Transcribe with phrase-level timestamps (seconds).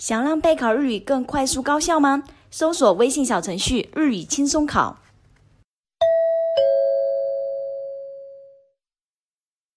[0.00, 2.24] 想让备考日语更快速高效吗？
[2.50, 4.96] 搜索微信小程序“日语轻松考”。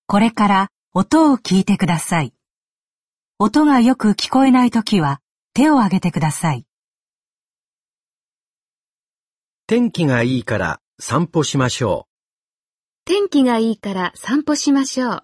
[0.07, 2.33] これから音を聞いてください。
[3.37, 5.19] 音がよく聞こえないときは
[5.53, 6.65] 手を挙げてください。
[9.67, 12.07] 天気がいいから散歩しましょ
[13.03, 15.23] 天気がいいから散歩しましょう。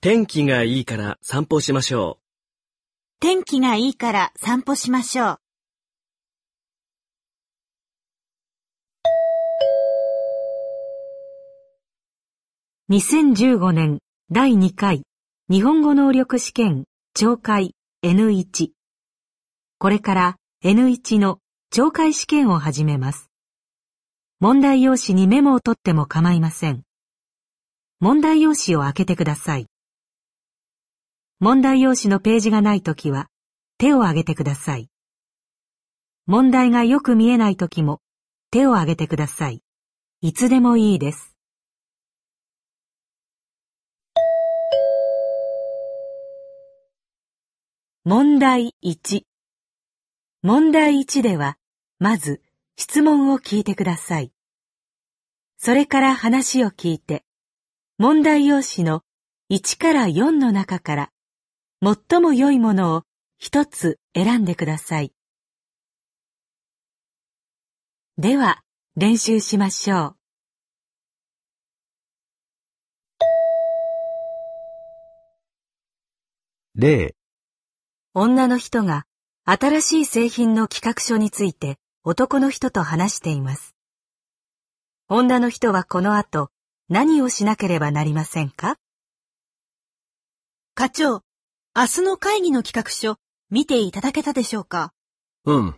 [0.00, 2.19] 天気がいいから散歩しましょ
[3.22, 5.38] 天気がいいから散歩しましょう。
[12.92, 13.98] 2015年
[14.32, 15.02] 第2回
[15.50, 18.70] 日本語能力試験懲戒 N1
[19.78, 21.40] これから N1 の
[21.74, 23.28] 懲戒試験を始めます。
[24.40, 26.84] 問題用紙にメモを取っても構いません。
[28.00, 29.69] 問題用紙を開けてください。
[31.42, 33.28] 問題用紙のページがないときは
[33.78, 34.90] 手を挙げてください。
[36.26, 38.02] 問題がよく見えないときも
[38.50, 39.62] 手を挙げてください。
[40.20, 41.34] いつでもいいです。
[48.04, 49.22] 問題1
[50.42, 51.56] 問題1では、
[51.98, 52.42] まず
[52.76, 54.30] 質問を聞いてください。
[55.56, 57.24] それから話を聞いて、
[57.96, 59.04] 問題用紙の
[59.50, 61.10] 1から4の中から、
[61.82, 63.04] 最も良いものを
[63.38, 65.14] 一つ選んでください。
[68.18, 68.62] では、
[68.96, 70.16] 練習しましょう。
[76.76, 76.80] う。
[76.80, 77.16] 例、
[78.12, 79.06] 女の人が
[79.46, 83.74] 新しい製品の企画書について男の人と話しています。
[85.08, 86.50] 女の人はこの後
[86.90, 88.76] 何をしなければなりませんか？
[90.74, 91.22] 課長、
[91.76, 93.16] 明日の会議の企画書、
[93.48, 94.92] 見ていただけたでしょうか？
[95.44, 95.76] うん。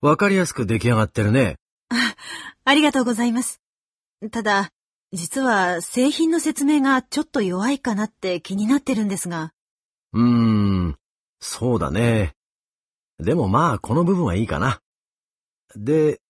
[0.00, 1.56] わかりやすく出来上がってるね。
[2.64, 3.60] ありがとうございます。
[4.32, 4.70] ただ、
[5.12, 9.52] 実は製品の説明がちょっと弱いかなって気になってるんですが。
[10.14, 10.96] うーん、
[11.38, 12.32] そうだね。
[13.18, 14.80] でもまあ、この部分はいいかな。
[15.76, 16.22] で、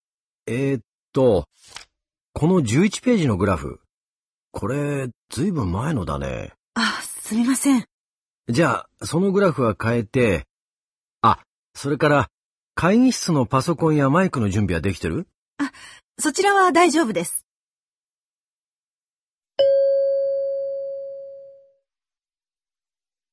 [0.47, 0.83] えー、っ
[1.13, 1.49] と、
[2.33, 3.81] この11ページのグラフ。
[4.51, 6.55] これ、ずいぶん前のだね。
[6.75, 7.87] あ、すみません。
[8.49, 10.47] じゃあ、そのグラフは変えて、
[11.23, 11.39] あ、
[11.75, 12.31] それから、
[12.75, 15.27] 会議室のパソコンやマイクの準備はできてる？
[15.59, 15.71] あ
[16.19, 17.47] そちらは大丈夫です。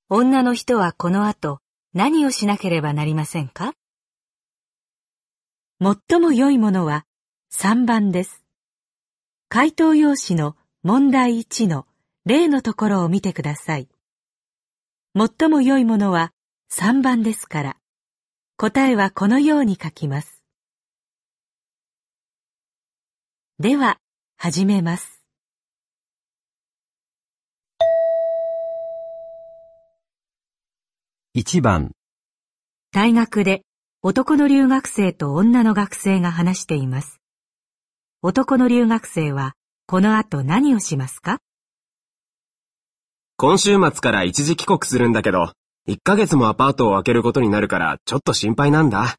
[0.08, 1.60] 女の人はこの後
[1.94, 3.74] 何をしなければなりませんか？
[5.82, 7.06] 最も良いものは
[7.54, 8.46] 3番です。
[9.50, 11.88] 回答用紙の問題1の
[12.26, 13.90] 例のところを見てください。
[15.14, 16.32] 最も良いものは
[16.72, 17.78] 3番ですから、
[18.56, 20.42] 答えはこのように書きます。
[23.60, 23.98] では、
[24.38, 25.22] 始めます。
[31.36, 31.92] 1番、
[32.94, 33.64] 大学で
[34.02, 37.20] 男の留学生と女の学生が話しています。
[38.22, 39.56] 男の留学生は
[39.88, 41.40] この後何をしますか？
[43.42, 45.52] 今週末から一時帰国するんだけど、
[45.90, 49.16] 1ヶ月もアパートを空けることになるからちょっと心配なんだ。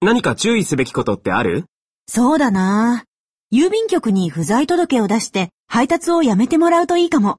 [0.00, 1.66] 何か注意すべきことってある？
[2.06, 3.04] そうだな
[3.52, 7.36] 郵便局に不在届を出して配達をやめてもらうといいかも。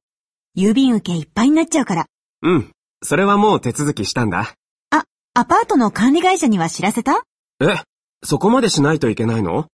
[0.55, 2.05] 郵便受けいっぱいになっちゃうから。
[2.43, 2.71] うん。
[3.01, 4.53] それはもう手続きしたんだ。
[4.91, 7.23] あ、アパートの管理会社には知らせた？
[7.59, 7.81] え、
[8.23, 9.65] そこまでしないといけないの？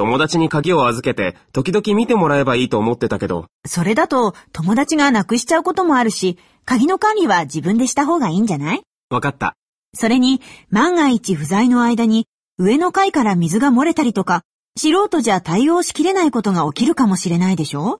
[0.00, 3.48] 友達に鍵を預けて時々見てもらえばいいと思ってたけど。
[3.66, 8.82] それだと友達がなくしちゃうこともあるし、鍵の管理は自分でした方がいいんじゃない？
[9.10, 9.56] わかった。
[9.94, 10.40] それに、
[10.70, 14.40] 万が一不在の間に上の階から水が漏れたりとか、
[14.78, 17.98] 素人じゃ対応しきれないことが起きるかもしれないでしょ？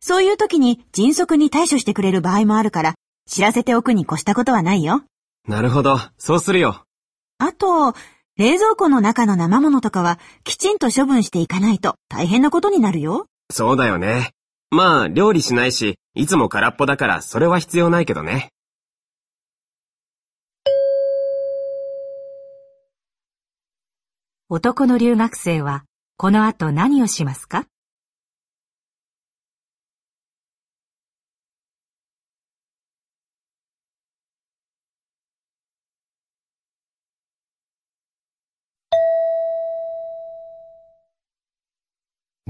[0.00, 2.94] そういう時に迅速に対処してくれる場合もあるから、
[3.28, 5.02] 知らせておくに越したことはないよ。
[5.48, 5.98] なるほど。
[6.16, 6.84] そうするよ。
[7.38, 7.94] あと、
[8.40, 13.26] 冷蔵庫の中の生物とかはきちんと処分していかないと大変なことになるよ。
[13.52, 14.30] そうだよね。
[14.70, 18.48] まあ、料理しないし、いつも空っぽだからそれは必要ないけどね。
[24.48, 25.84] 男の留学生は
[26.16, 27.66] この後何をしますか？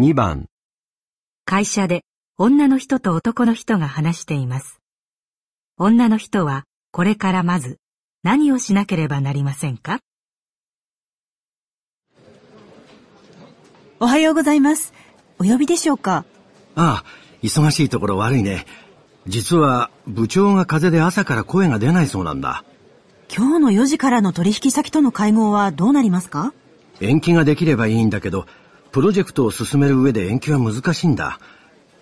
[0.00, 0.46] 2番、
[1.44, 2.04] 会社で
[2.38, 4.80] 女の人と男の人が話しています。
[5.76, 7.76] 女の人はこれからまず
[8.22, 9.98] 何をしなければなりませんか？
[14.00, 14.94] おはようございます。
[15.38, 16.24] お呼びでしょうか？
[16.76, 17.04] ああ、
[17.42, 18.64] 忙しいところ悪いね。
[19.26, 22.64] 実は部長が風邪で朝から声が出ないそうなんだ。
[23.30, 26.54] 今日の4時からの取引先との会合はどうなりますか？
[27.02, 28.46] 延期ができればいいんだけど、
[28.92, 31.38] プロジェクトを進める上で延期は難しいんだ。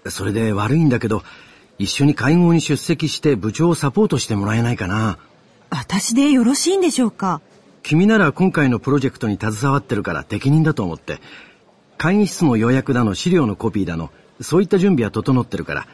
[0.07, 1.23] それで悪いんだけど、
[1.79, 5.19] 一緒に会合に出席して部長をサポートしてもらえないかな。
[5.71, 7.41] 私でよろしいんでしょうか？
[7.83, 11.21] 君なら今回のプロジェクトに携わってるから適任だと思って。
[11.99, 15.87] 会議室の予約だの資料のコピーだの、そういった準備は整ってるから。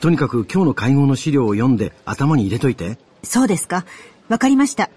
[0.00, 2.98] とにかく今日の会合の資料を読んで頭に入れといて。
[3.22, 3.86] そうですか。
[4.28, 4.90] わかりました。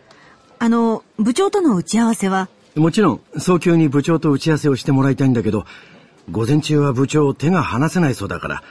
[0.60, 5.66] あの、部長との打ち合わせはもちろん、早急に部長と打ち合わせをしてもらいたいんだけど、
[6.30, 8.64] 午前中は部長手が離せないそうだから、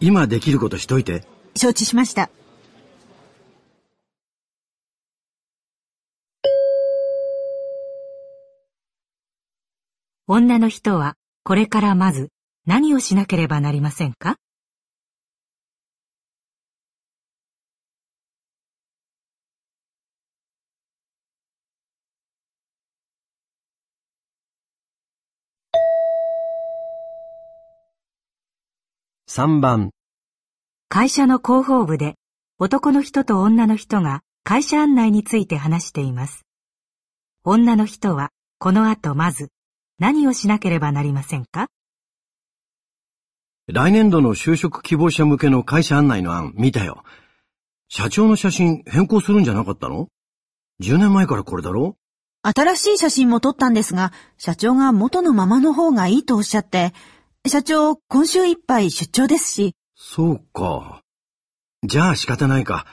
[0.00, 1.24] 今できることしといて。
[1.56, 2.30] 承知しました。
[10.28, 12.28] 女の人はこれからまず
[12.64, 14.36] 何をしなければなりませんか？
[29.32, 29.90] 3番、
[30.88, 32.16] 会社の広報部で
[32.58, 36.44] 男の人と女の人が会社案内について話しています。
[37.44, 39.50] 女の人はこの後まず
[40.00, 41.68] 何をしなければなりませんか？
[43.68, 47.04] 来年度の就職希望者向けの会社案内の案見たよ。
[47.88, 50.08] 社長の写真変更するんじゃなかったの
[50.82, 51.94] ?10 年前からこれだろ？
[52.42, 56.92] 新しい写真も撮ったんですが、社長が元のままの方がいいとおっしゃって、
[57.48, 61.00] 社長、今週いっぱい出張ですし、そうか。
[61.82, 62.84] じゃあ仕方ないか。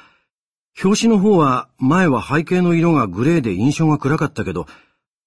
[0.81, 4.65] 表紙の方は前は背景の色がグレーで印象が暗かったけど、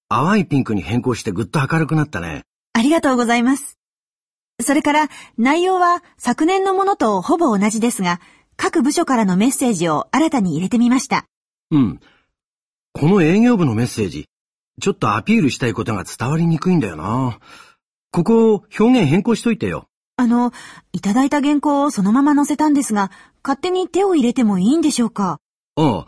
[0.09, 2.45] 淡いピンクに変更してぐっと明るくなったね。
[2.73, 3.77] ありがとうございます。
[4.59, 8.19] それから、内容は昨年のものとほぼ同じですが、
[8.57, 11.25] 各部署からのメッセージを新たに入れてみました。
[11.69, 11.99] うん。
[12.93, 14.25] この営業部のメッセージ、
[14.81, 17.39] ちょっとアピールしたいことが伝わりにくいんだよな。
[18.11, 19.87] ここを表現変更しといてよ。
[20.17, 20.51] あの、
[20.91, 23.09] いただいた原稿をそのまま載せたんですが、
[23.41, 25.39] 勝手に手を入れてもいいんでしょうか？
[25.77, 26.07] ああ、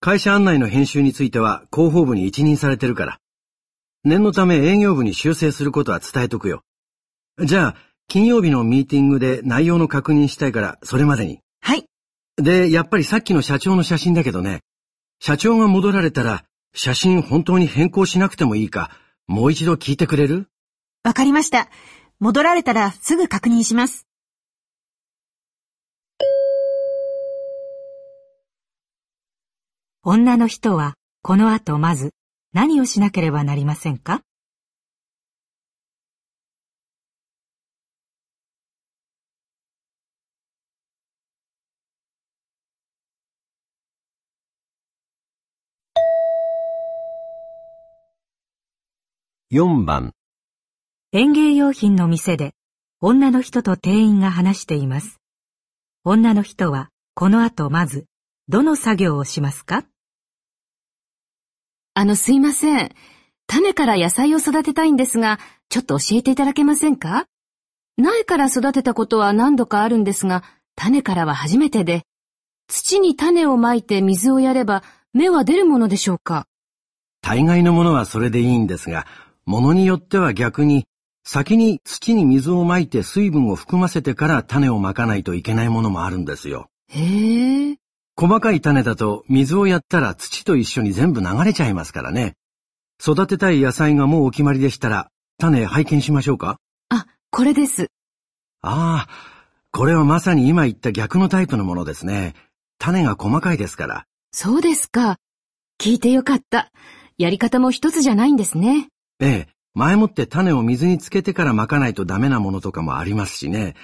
[0.00, 3.18] 会社案内の編集については広報部に一任されてるから。
[4.04, 6.62] 念のため営業部に修正することは伝えとくよ。
[7.42, 7.76] じゃあ、
[8.08, 11.40] 金曜日のミーティングで内容の確認したいから、それまでに。
[11.60, 11.86] はい。
[12.36, 14.60] で、やっぱりさっきの社長の写真だけどね、
[15.20, 16.44] 社長が戻られたら、
[16.74, 18.90] 写真本当に変更しなくてもいいか、
[19.26, 20.48] もう一度聞いてくれる？
[21.06, 21.68] わかりました。
[22.18, 24.08] 戻られたらすぐ確認します。
[30.02, 32.10] 女の人はこの後まず
[32.52, 34.22] 何をしなければなりませんか
[49.52, 50.12] ？4番、
[51.18, 52.52] 園芸用品の店で
[53.00, 55.18] 女の人と店員が話しています。
[56.04, 58.04] 女の人はこの後まず
[58.48, 59.84] どの作業をしますか？
[61.94, 62.90] あの、すいません。
[63.46, 65.38] 種から野菜を育てたいんですが、
[65.70, 67.24] ちょっと教えていただけませんか？
[67.96, 72.02] 苗から育てたことは何度かあるんですが、種からは初めてで、
[72.68, 74.82] 土に種をまいて水をやれば
[75.14, 76.44] 芽は出るものでしょうか？
[77.22, 79.06] 大概のものはそれでいいんですが、
[79.46, 80.84] ものによっては逆に、
[81.28, 86.70] 先に土に水をまいて水分を含ませてから種をまかないといけないものもあるんですよ。
[86.88, 87.76] へえ。
[88.16, 92.34] 細かい種だと水をやったら土と一緒に全部流れちゃいますからね。
[93.02, 96.58] 育てたい野菜がもうお決まりでしたら、種拝見しましょうか？
[96.90, 97.88] あ、これです。
[98.62, 99.08] ああ、
[99.72, 102.34] これはまさに今言った逆のタイプのものですね。
[102.78, 104.06] 種が細かいですから。
[104.30, 105.16] そうですか。
[105.80, 106.70] 聞いてよかった。
[107.18, 108.86] やり方も一つじゃないんですね。
[109.18, 113.74] ええ、前もって種を水につけてからまかないとダメなものとかもありますしね。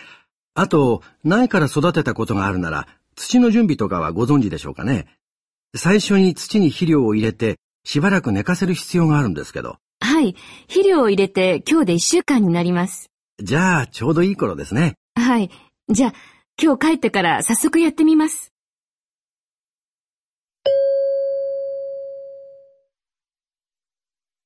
[0.54, 5.06] あと、苗から育てたことがあるなら、土の準備とかはご存知でしょうかね。
[5.76, 9.76] 最初に土に肥料を入れて、しばらく寝かせる必要があるんですけど。
[10.00, 10.34] はい。
[10.66, 13.11] 肥料を入れて今日で一週間になります。
[13.42, 14.94] じゃあ、ちょうどいい頃ですね。
[15.14, 15.50] はい。
[15.90, 16.14] じゃあ、
[16.62, 18.50] 今日帰ってから早速やってみます。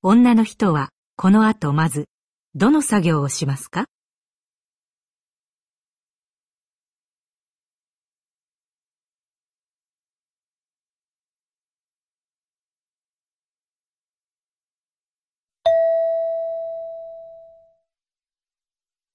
[0.02, 2.10] 女の人はこの後まず、
[2.54, 3.86] どの作業をしますか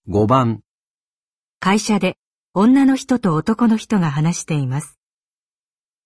[0.07, 0.61] ？5番。
[1.59, 2.17] 会社で
[2.55, 4.97] 女の人と男の人が話しています。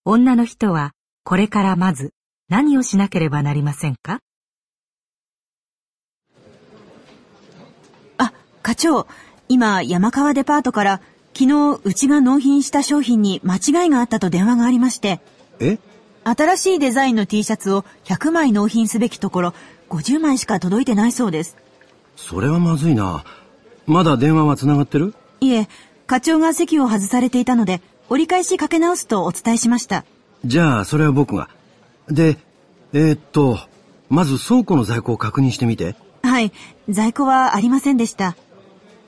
[0.04, 0.92] 女の人は
[1.24, 2.12] これからまず
[2.50, 4.20] 何をしなければなりませんか？
[8.66, 9.06] 課長、
[9.48, 11.00] 今、山川デパートから、
[11.34, 15.20] 昨日、うちが納品した商品に間違いがあったと電話がありまして、
[15.60, 15.78] え？
[16.24, 19.54] 新しいデザインの T シャツを100枚納品すべきところ、
[19.90, 21.56] 50枚しか届いてないそうです。
[22.16, 23.22] それはまずいな。
[23.86, 25.14] まだ電話は繋がってる？
[25.38, 25.68] いえ、
[26.08, 30.04] 課長が席を外されていたので、折り返しかけ直すとお伝えしました。
[30.44, 31.48] じゃあ、それは僕が。
[32.08, 32.36] で、
[32.92, 33.60] えーっと、
[34.10, 35.94] まず倉庫の在庫を確認してみて。
[36.24, 36.50] はい、
[36.88, 38.34] 在庫はありませんでした。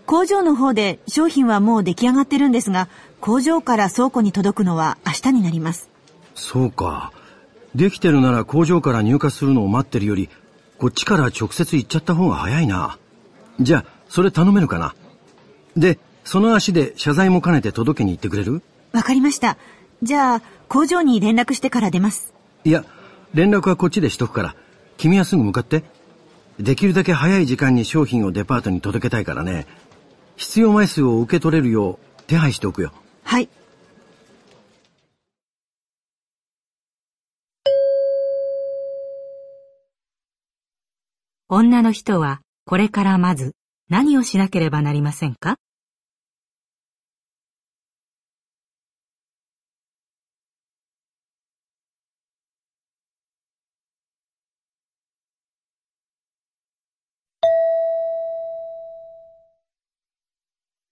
[0.09, 2.89] 工場の方で商品はもう出来上がってるんですが、
[3.21, 5.91] 工場から倉庫に届くのは明日になります。
[6.35, 7.13] そうか。
[7.75, 10.31] できてるなら工場から入荷するのを待ってるより、
[10.79, 12.99] こっちから直接行っちゃった方が早いな。
[13.61, 14.95] じゃあ、それ頼めるかな？
[15.77, 18.63] で、その足で謝罪も兼ねて届けに行ってくれる？
[18.93, 19.59] わかりました。
[20.03, 22.33] じゃあ、工場に連絡してから出ます。
[22.65, 22.87] いや、
[23.35, 24.57] 連絡はこっちでしとくから、
[24.97, 25.85] 君はすぐ向かって。
[26.59, 29.67] できるだけ早い時間に商品をデパートに届けたいからね。
[30.39, 32.93] 必要枚数を受け取れるよう手配しておくよ。
[33.25, 33.49] はい。
[41.49, 43.55] 女の人はこれからまず
[43.89, 45.57] 何をしなければなりませんか？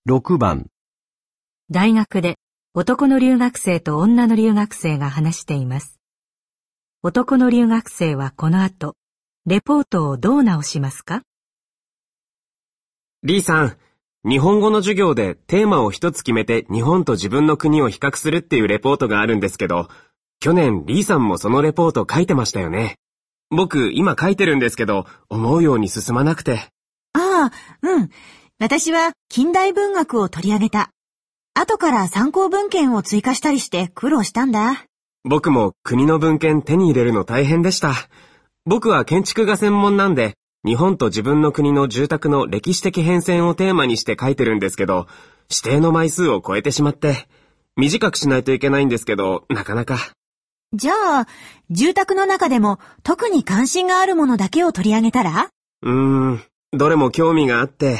[0.09, 0.67] 6番、
[1.69, 2.37] 大学で
[2.75, 5.99] 男の留学生と女の留学生が話しています。
[7.03, 8.95] 男の留学生はこの後、
[9.47, 11.23] レポートをどう直しますか？
[13.25, 13.77] リーさん、
[14.25, 19.89] 日本語の授業でテーマを一つ決めて日本と自分の国を比較するっていうレポートがあるんですけど、
[20.39, 23.01] 去年リーさんもそのレポート書いてましたよね。
[23.51, 26.69] 僕今書いてるんですけど、思うように進まなくて。
[27.13, 28.11] ああ、うん。
[28.59, 30.89] 私は近代文学を取り上げた。
[31.53, 34.87] 後から参考文献を追加したりして苦労したんだ。
[35.25, 37.93] 僕も国の文献手に入れるの大変でした。
[38.65, 45.07] 僕は建築が専門なんで、日本と自分の国の住宅の歴史的変遷をテーマにして書いてるんですけど、
[45.51, 47.29] 指定の枚数を超えてしまって、
[47.77, 49.99] 短くしないといけないんですけど、なかなか。
[50.73, 51.27] じゃあ、
[51.69, 55.51] 住宅の中でも特に関心があるものだけを取り上げたら？
[55.83, 55.93] うー
[56.37, 57.99] ん、どれも興味があって、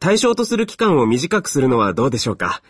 [0.00, 2.62] 対象とする期間を短くするのはどうでしょうか？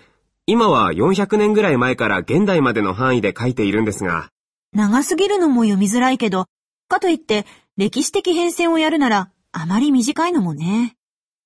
[0.46, 4.30] 今は400年ぐらい前から現代までの範囲で書いているんですが、
[4.72, 6.46] 長すぎるのも読みづらいけど、
[6.88, 7.44] かといって
[7.76, 10.94] 歴史的変遷をやるならあまり短いのもね。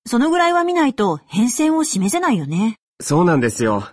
[0.05, 2.77] そのぐらいは見ないと変遷を示せないよね。
[3.01, 3.83] そうなんですよ。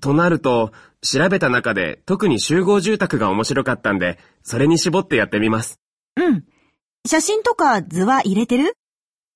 [0.00, 5.78] となると、調べた中で特に集合住宅が面白かったんで、それに絞ってやってみます。
[6.16, 6.44] うん。
[7.06, 8.74] 写真とか図は入れてる？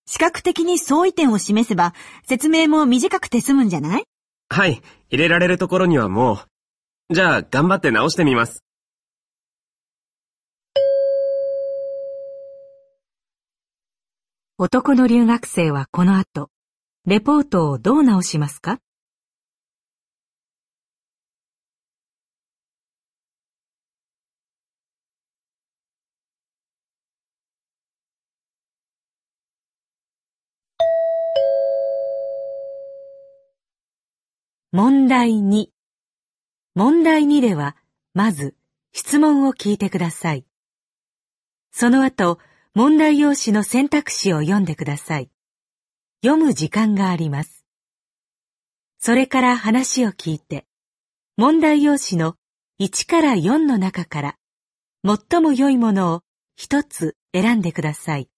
[0.09, 1.93] 視覚的に相違点を示せば
[2.25, 4.05] 説明も短くて済むんじゃない？
[4.49, 6.41] はい、入れられるところにはも
[7.11, 7.15] う。
[7.15, 8.63] じゃあ、頑張って直してみます。
[14.59, 16.51] 男の留学生はこの後、
[17.05, 18.79] レポートをどう直しますか？
[34.79, 35.69] 問題2
[36.75, 37.77] 問題2では、
[38.13, 38.55] まず
[38.93, 40.45] 質問を聞いてください。
[41.73, 42.39] その後、
[42.75, 45.31] 問題用紙の選択肢を読んでください。
[46.23, 47.65] 読む時間があります。
[48.99, 50.67] それから話を聞いて、
[51.39, 52.35] 問題用紙の
[52.79, 54.37] 1から4の中から、
[55.07, 56.21] 最も良いものを
[56.55, 58.29] 一つ選んでください。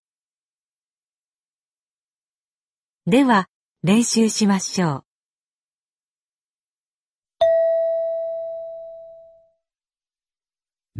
[3.08, 3.48] では、
[3.82, 5.07] 練習しましょう。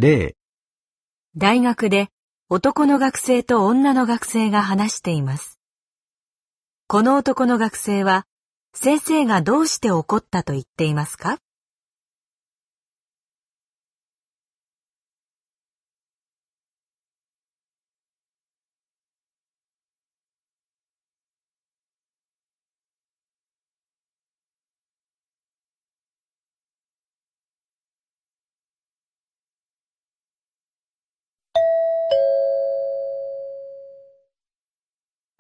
[0.00, 0.36] 例、
[1.36, 2.06] 大学で
[2.48, 5.58] 男の学生と女の学生が話しています。
[6.86, 8.24] この男の学生は
[8.72, 11.38] 先生がどうして怒ったと言っていますか？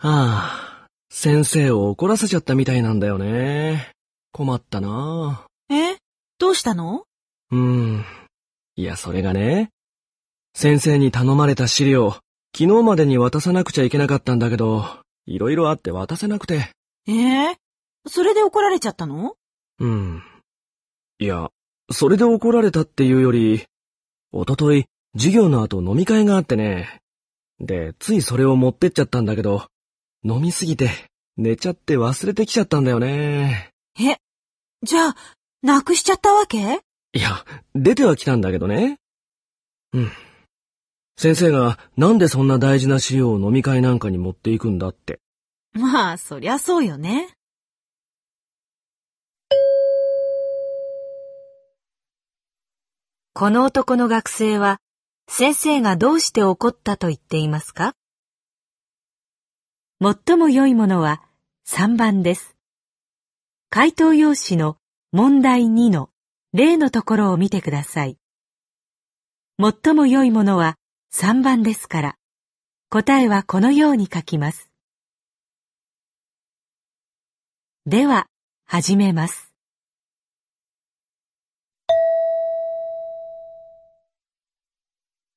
[0.00, 3.90] はあ、先生を怒らせちゃったみたいなんだよね。
[4.30, 5.96] 困ったなえ？
[6.38, 7.02] どうしたの？
[7.50, 8.04] うーん。
[8.76, 9.70] いや、それがね。
[10.54, 12.12] 先生に頼まれた資料、
[12.56, 14.84] 昨日までに渡さなくちゃいけなかったんだけど、
[15.26, 16.70] いろいろあって渡せなくて。
[17.08, 17.56] ええ？
[18.06, 19.34] それで怒られちゃったの？
[19.80, 20.22] うん。
[21.18, 21.50] いや、
[21.90, 23.64] それで怒られたっていうより、
[24.30, 24.86] おととい、
[25.16, 27.00] 授業の後飲み会があってね。
[27.58, 29.66] で、ついそれを持ってっちゃったんだけど、
[30.24, 30.90] 飲みすぎて、
[31.36, 33.70] 寝ちゃって忘れてきちゃったんだよね。
[34.00, 34.16] え
[34.82, 35.16] じゃあ、
[35.62, 36.58] なくしちゃったわけ？
[36.58, 37.44] いや、
[37.74, 38.98] 出ては来たんだけどね。
[39.92, 40.10] うん。
[41.16, 45.20] 先生がなんでそんな大事な資料を飲み会なんかに持っていくんだって。
[45.72, 47.28] まあ、そりゃそうよね。
[53.34, 54.78] この男の学生は、
[55.28, 57.94] 先生がどうして怒ったと言っていますか？
[60.00, 61.20] 最も良いものは
[61.66, 62.56] 3番です。
[63.68, 64.76] 回答用紙の
[65.10, 66.10] 問題2の
[66.52, 68.16] 例のところを見てください。
[69.60, 70.76] 最も良いものは
[71.12, 72.14] 3番ですから、
[72.90, 74.70] 答えはこのように書きます。
[77.84, 78.28] では、
[78.66, 79.52] 始めます。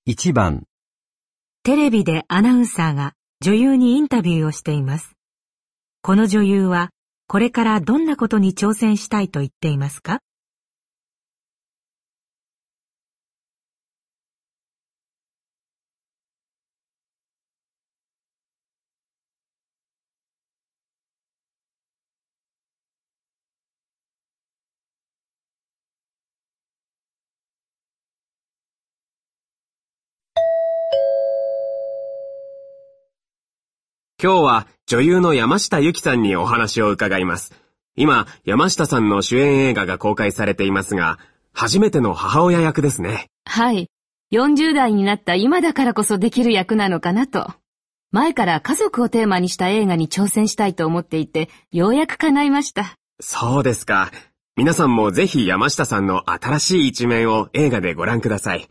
[0.05, 0.67] 1番、
[1.63, 5.13] テレビでアナウンサーが女優にインタビューをしています。
[6.03, 6.91] この女優は
[7.27, 10.19] これからどんなことに挑戦したいと言っていますか？
[34.23, 37.55] 今日は女優の山下由紀さんにお話を伺います。
[37.95, 41.17] 今、山下さんの主演映画が公開されていますが、
[41.53, 43.29] 初めての母親役ですね。
[43.45, 43.87] はい。
[44.31, 47.51] 40代になった今だからこそできる役なのかなと。
[48.11, 52.93] 前から家族をテーマにした映画に挑戦したいと思っていて、ようやく叶いました。
[53.19, 54.11] そうですか。
[54.55, 58.67] 皆さんもぜひ山下さんの新しい一面を映画でご覧ください。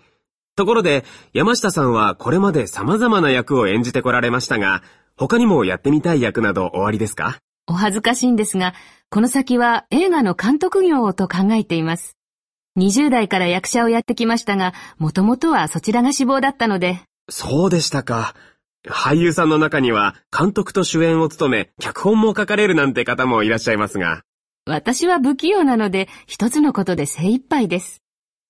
[0.55, 4.83] ところで、山下さんはこれまで様々な役を演じてこられましたが、
[5.21, 7.41] 他にもやってみたい役などおありですか？
[7.67, 8.73] お恥ずかしいんですが、
[9.11, 12.17] この先は映画の監督業をと考えています。
[12.79, 18.35] 20代から役者をやってきましたが、もともとはそちらが志望だったので、そうでしたか。
[18.89, 24.23] 俳優さんの中には監督と主演を務め、脚本も書かれるなんて方もいらっしゃいますが、
[24.65, 28.01] 私は不器用なので一つのことで精一杯です。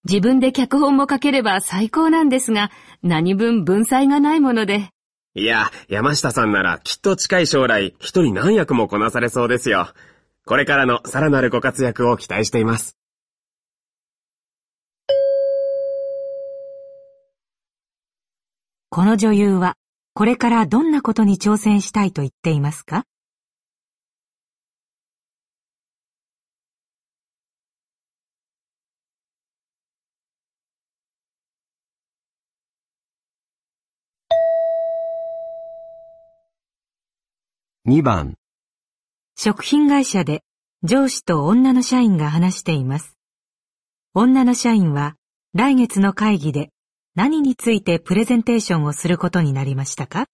[0.05, 2.71] 自分で脚本も書ければ最高なんですが、
[3.03, 4.91] 何分文才がないもので、
[5.35, 9.89] いや、山下さんならきっと近い将来、一人何役もこなされそうですよ。
[10.45, 12.97] これからのさらなるご活躍を期待しています。
[18.89, 19.77] この女優は
[20.15, 23.05] これからどんなことに挑戦したいと言っていますか？
[37.91, 38.37] 2番、
[39.37, 40.45] 食品会社で
[40.85, 43.19] 上司と女の社員が話しています。
[44.15, 45.17] 女の社員は
[45.55, 46.71] 来月の会議で
[47.17, 50.27] 何についてプレゼンテーションをすることになりましたか？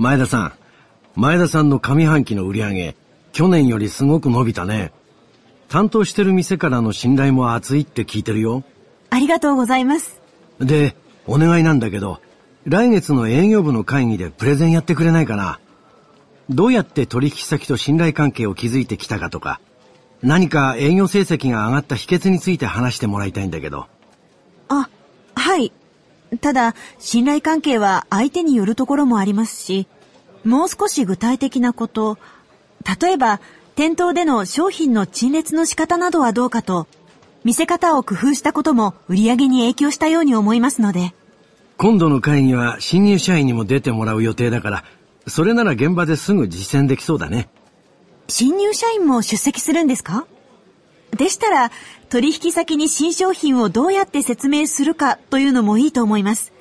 [0.00, 0.52] 前田さん。
[1.14, 2.96] 前田さんの上半期の売り上げ、
[3.32, 4.92] 去年よりすごく伸びたね。
[5.68, 8.64] 担当してる店からの信頼も厚いって聞いてるよ。
[9.10, 10.18] ありがとうございます。
[10.58, 12.18] で、お願いなんだけど、
[12.64, 15.60] 来月の営業部の会議でプレゼンやってくれないかな。
[16.48, 19.60] どうやって取引先と信頼関係を築いてきたかとか、
[20.22, 23.86] 何か営業成績が上がった秘訣について話してもらいたいんだけど。
[24.68, 24.88] あ、
[25.34, 25.70] はい。
[26.38, 29.86] ただ、信頼関係は相手によるところもありますし、
[30.44, 32.18] もう少し具体的なこと、
[33.00, 33.40] 例えば、
[33.74, 36.86] 店頭での商品の陳列の仕方などはどうかと、
[37.44, 41.14] 見せ方を工夫したことも売り上げに影響したように思いますので、
[41.78, 44.84] 今度の会議は新入社員にも出てもらう予定だから、
[45.26, 47.48] それなら現場ですぐ実践できそうだね。
[48.28, 50.26] 新入社員も出席するんですか？
[51.16, 51.70] でしたら、
[52.08, 56.52] 取引先に新商品をどうやって説明するかというのもいいと思います。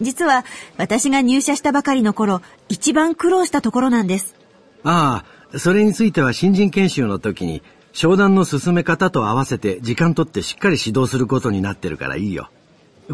[0.00, 0.44] 実は、
[0.76, 4.34] 私が入社したばかりの頃、一番苦労したところなんです。
[4.82, 12.50] ああ、それについては新人研修の時に、商談の進め方と合わせて時間とってしっかり指導することになってるからいいよ。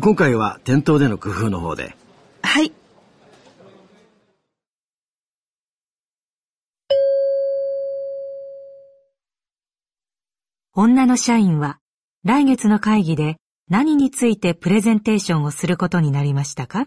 [0.01, 1.95] 今回は店頭での工夫の方で。
[2.43, 2.73] はい。
[10.73, 11.79] 女の社員は
[12.25, 16.87] 来月の会議で何についてプレゼンテーションをすることになりましたか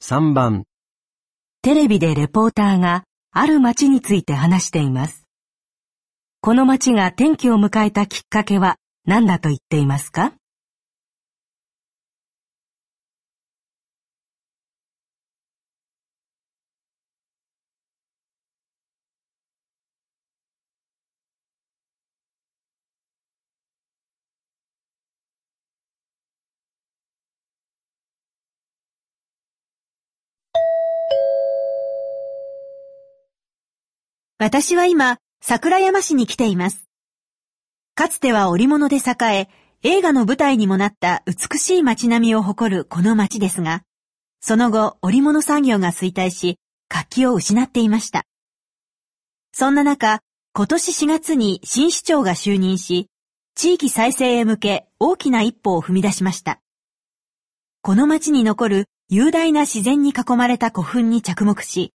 [0.00, 0.64] ？3番
[1.62, 5.21] テレビでレポーターがある街について話しています。
[6.44, 8.74] この街が転機を迎えたきっかけは
[9.06, 10.32] 何だと言っていますか？
[34.40, 36.88] 私は今、桜山市に来ています。
[37.96, 39.00] かつては織物で栄
[39.34, 39.48] え、
[39.82, 43.82] 映画の舞台にもなった美しい街並みを誇るこの街ですが、
[44.40, 48.22] その後織物産業が衰退し、活気を失っていました。
[49.52, 50.20] そんな中、
[50.54, 53.08] 今年4月に新市長が就任し、
[53.56, 56.60] 地域再生へ向け大きな一歩を踏み出しました。
[57.80, 61.92] この街に残る雄大な自然に囲まれた古墳に着目し、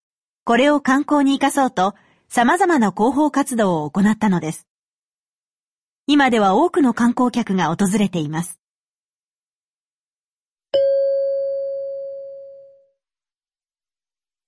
[0.45, 1.93] これを観光に活かそうと
[2.27, 4.67] 様々な広報活動を行ったのです。
[6.07, 8.59] 今では多くの観光客が訪れています。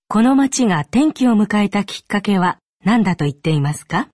[0.10, 4.10] この街が転機を迎えたきっかけは何だと言っていますか？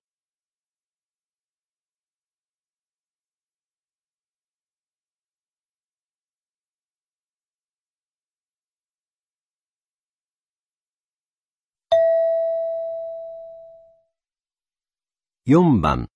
[15.46, 16.08] 4番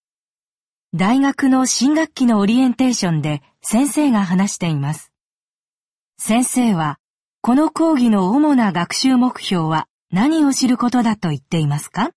[0.95, 5.13] 大学の新学期のオリエンテーションで先生が話しています。
[6.19, 6.99] 先生は、
[7.43, 12.13] この講義の主な学習目標は何を知ることだと言っていますか？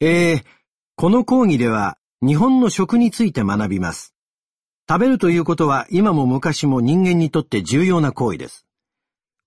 [0.00, 0.44] えー、
[0.96, 4.14] この講義では日本の食について学びます。
[4.88, 8.66] 食べるということは今も昔も人間にとって重要な行為です。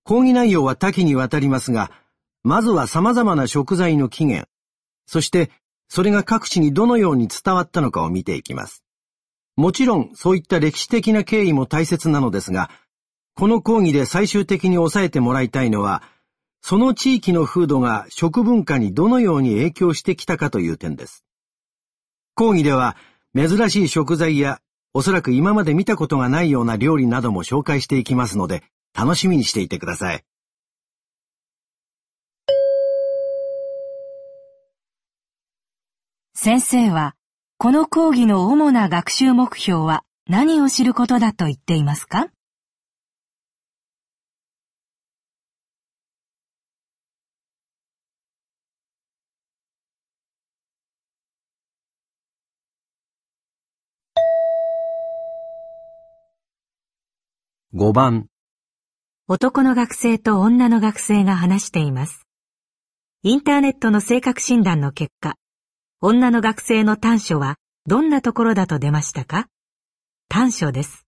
[0.03, 1.91] 講義内容は多岐にわたりますが、
[2.43, 4.49] まずは様々な食材の起源、
[5.05, 5.51] そして
[5.89, 8.83] それが各地にどのように伝わったのかを見ていきます。
[9.57, 12.69] もちろんそういった歴史的な経緯も大切なのですが、
[13.36, 16.03] この講義で最終的に押さえてもらいたいのは、
[16.69, 21.23] その地域の風土が食文化にどのように影響してきたかという点です。
[22.36, 22.97] 講義では
[23.34, 24.60] 珍しい食材や
[24.93, 30.25] おそらく今まで見たことがないような料理なども紹介していきますので楽しみにしていてください。
[36.34, 37.15] 先生は
[37.58, 42.27] この講義の主な学習目標は何を知ることだと言っていますか？
[57.79, 58.25] 5番
[59.27, 62.25] 男の学生と女の学生が話しています。
[63.21, 65.35] インターネットの性格診断の結果、
[66.01, 69.45] 女の学生の短所はどんなところだと出ましたか？
[70.27, 71.06] 短所です。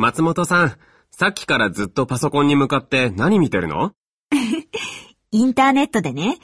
[0.00, 0.76] 松本さん、
[1.10, 3.92] さっきからずっとパソコンに向かって何見てるの？
[5.30, 6.38] インターネットでね、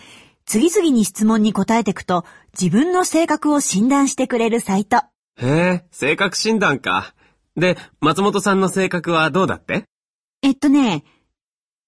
[0.45, 4.99] 次々に質問に答えていくと自分の性格を診断してくれるサイト。
[5.39, 7.15] へえ、性格診断か。
[7.57, 9.85] で、松本さんの性格はどうだって？
[10.43, 11.05] えっとね、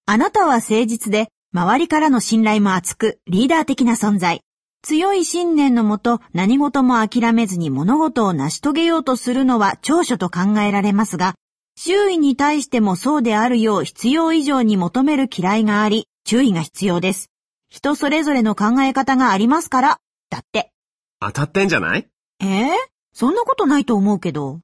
[0.06, 4.40] あなたは誠実で周りからの信頼も厚くリーダー的な存在。
[4.80, 11.34] 強い信念のもと何事も諦めずに物事を成し遂げようとするのは長所と考えられますが、
[11.80, 17.30] 周囲に対してもそうであるよう必要以上に求める嫌いがあり、注意が必要です。
[17.68, 20.72] 人それぞれの考え方がありますから、だって。
[21.20, 22.08] 当たってんじゃない？
[22.40, 22.70] えー、
[23.12, 24.58] そんなことないと思うけど。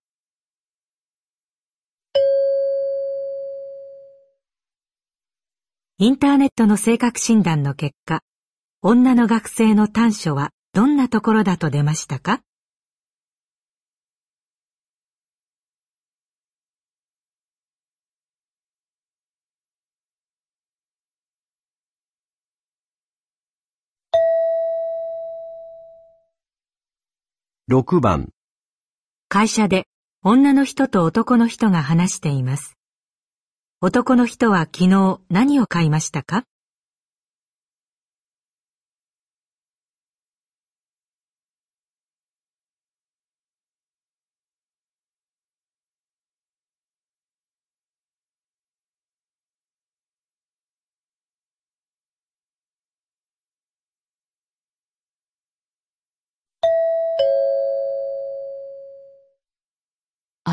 [5.98, 8.22] インターネットの性格診断の結果、
[8.83, 12.40] 女の学生の短所はどんなところだと出ましたか？
[27.70, 28.29] 6番、
[29.31, 29.87] 会社で
[30.22, 32.77] 女の人と男の人が話しています。
[33.81, 36.44] 男の人は昨日何を買いましたか？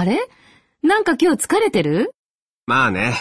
[0.02, 0.28] あれ？
[0.82, 2.12] なんか今日疲れてる？
[2.66, 3.14] まあね。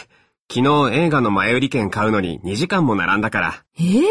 [0.50, 3.62] 昨日映画の前売り券買うのに2時間も並んだから。
[3.78, 4.02] ええ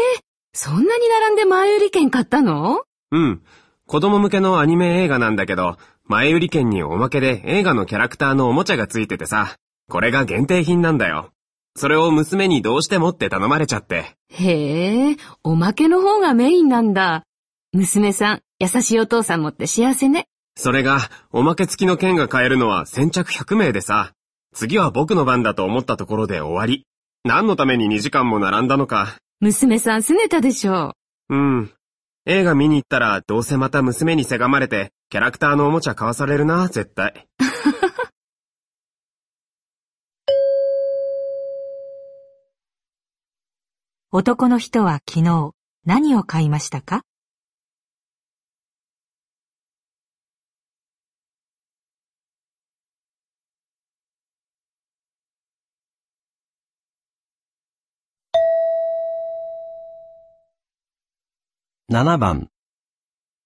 [0.52, 2.82] そんなに並んで前売り券買ったの？
[3.10, 3.42] うん。
[3.86, 9.56] 子供向けのアニメ映画なんだけど、前売り券におまけで映画のキャラクターのおもちゃがついててさ、
[9.90, 11.30] これが限定品なんだよ。
[11.76, 14.16] それを娘にどうしてもって頼まれちゃって。
[14.28, 17.24] へえ、おまけの方がメインなんだ。
[17.72, 20.26] 娘さん、優しいお父さんもって幸せね。
[20.62, 20.98] それが、
[21.32, 24.12] おまけ付きの券が買えるのは先着100名でさ、
[24.52, 26.84] 次は僕の番だと思ったところで終わり。
[27.24, 29.16] 何のために2時間も並んだのか。
[29.40, 30.92] 娘さん拗ねたでしょ
[31.30, 31.72] うん。
[32.26, 37.26] 映画見に行ったらどうせまた娘にせがまれて、キャラクターのおもちゃ買わされるな、絶対。
[44.12, 45.52] 男の人は昨日
[45.86, 47.00] 何を買いましたか？
[61.92, 62.46] 7番、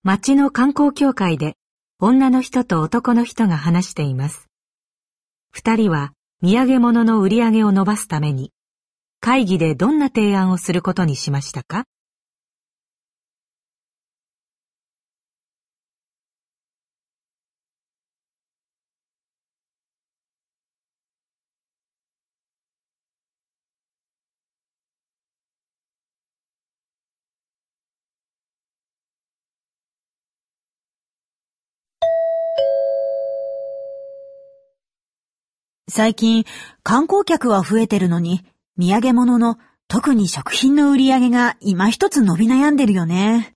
[0.02, 1.54] 町の観光協会で
[1.98, 4.50] 女の人と男の人が話しています。
[5.50, 8.52] 二人は土産物の売り上げを伸ばすために
[9.18, 11.84] 会議でどんな提案をすることにしましたか？
[35.96, 36.44] 最近、
[36.82, 38.44] 観光客は増えてるのに、
[38.76, 43.54] 土産物の、特に食品の売り上げが今一つ伸び悩んでるよね。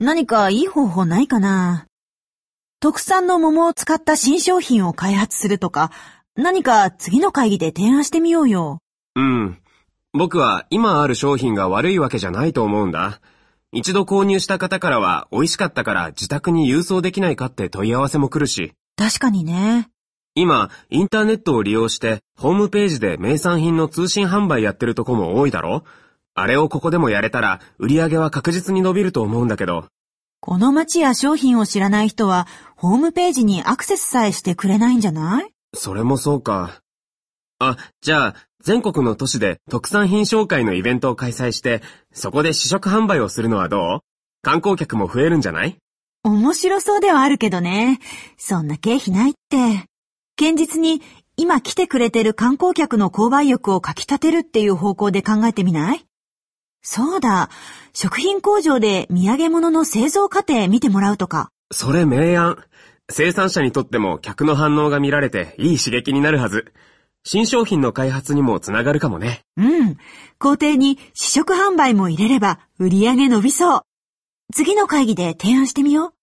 [0.00, 1.86] 何かいい方法ないかな？
[2.80, 5.92] 特産の桃を使った新商品を開発するとか、
[6.34, 8.78] 何か次の会議で提案してみようよ。
[9.14, 9.58] うん。
[10.12, 13.20] 僕は今ある商品が悪いわけじゃないと思うんだ。
[13.70, 19.90] 一度購入した方からは美味しかったから自宅に郵送できないかって問い合わせも来るし、確かにね。
[20.34, 25.84] 今、インターネットを利用してホームページで名産品の通信販売やってるとこも多いだろ？
[26.34, 29.88] あれをここでもやれたら売り上げは確実に伸びると思うんだけど。
[30.40, 35.50] この街や商品を知らない人は、ホームページにアクセスさえしてくれないんじゃない？
[35.74, 36.80] それもそうか。
[37.58, 44.00] あ、じゃあ、全国の都市で特産品紹介のイベントを開催して、そこで試食販売をするのはどう？
[44.40, 45.76] 観光客も増えるんじゃない？
[46.24, 48.00] 面白そうではあるけどね。
[48.38, 49.84] そんな経費ないって。
[50.40, 51.02] 現実に
[51.36, 56.06] 今来てくれてる観光客の購買欲をかき立てるっていう方向で考えてみない？
[56.82, 57.48] そうだ。
[57.92, 61.50] 食品工場で土産物の製造過程見てもらうとか。
[61.70, 62.58] それ明暗。
[63.10, 66.72] 生産者にとっても客の反応が見られていい刺激になるはず。
[67.24, 69.42] 新商品の開発にもつながるかもね。
[69.56, 69.96] うん。
[70.38, 73.82] 工程に試食販売も入れれば売り上げ伸びそう。
[74.52, 76.14] 次の会議で提案してみよう。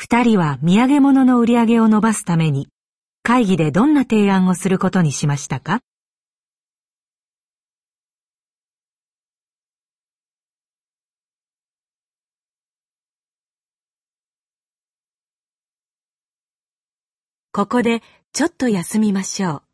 [0.00, 2.68] 二人は土産物の売り上げを伸ばすために、
[3.24, 5.80] 会議でどんな提案をすることにしましたか？
[17.50, 19.67] ここでちょっと休みましょう。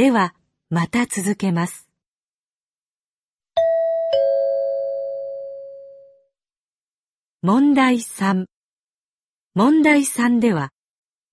[0.00, 0.34] では、
[0.70, 1.86] また続けます。
[7.42, 8.46] 問題3。
[9.52, 10.70] 問題3では、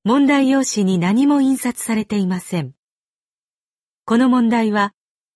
[0.04, 2.74] 問題用紙に何も印刷されていません。
[4.04, 4.92] この問題は、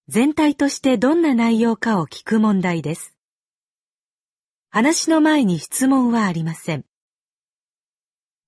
[0.10, 3.16] 全体としてどんな内容かを聞く問題です。
[4.72, 6.84] 話の前に質問はありません。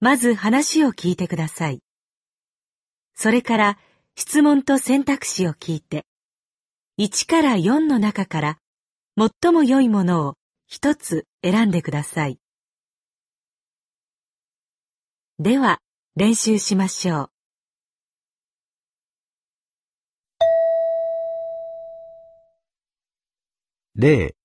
[0.02, 1.80] まず話を聞いてください。
[3.16, 3.78] それから、
[4.16, 6.06] 質問と選択肢を聞いて、
[7.00, 8.58] 1から4の中から
[9.18, 10.36] 最も良いものを
[10.68, 12.40] 一つ選んでください。
[15.40, 15.80] では、
[16.16, 17.30] 練習しましょう。
[23.96, 24.36] 例、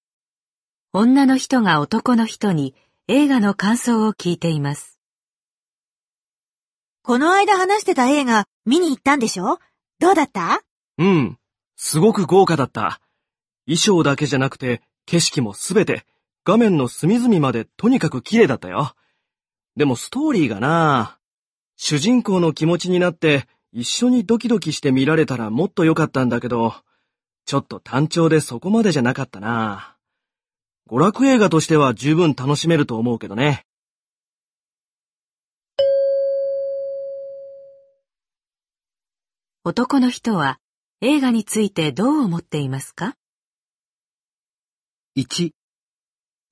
[0.93, 2.75] 女の人が男の人に
[3.07, 4.98] 映画の感想を聞いています。
[7.09, 9.59] この間話してた映画見に行ったんでしょ？
[9.99, 10.61] どうだった？
[10.99, 11.39] うん。
[11.75, 13.01] すごく豪華だった。
[13.65, 16.05] 衣装だけじゃなくて、景色もすべて、
[16.45, 18.93] 画面の隅々までとにかく綺麗だったよ。
[19.75, 21.19] でもストーリーがな
[21.77, 26.75] 主人公の気持ちになって、一緒にドキドキして見られたらもっと良かったんだけど、
[27.47, 29.97] ちょっと単調でそこまでじゃなかったな
[30.91, 33.65] 娯楽映画としては十分楽しめると思うけどね。
[39.71, 40.59] 男の人は
[41.03, 43.19] 映画についてどう思っていますか
[45.15, 45.51] ？1、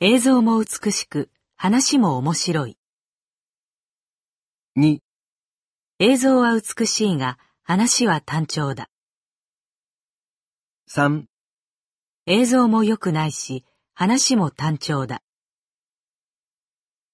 [0.01, 2.77] 映像も美しく、話も面白い。
[4.77, 4.99] 2、
[5.99, 8.91] 映像は美しいが、話は単調だ。
[10.91, 11.25] 3、
[12.27, 15.23] 映像も良くないし、話も単調だ。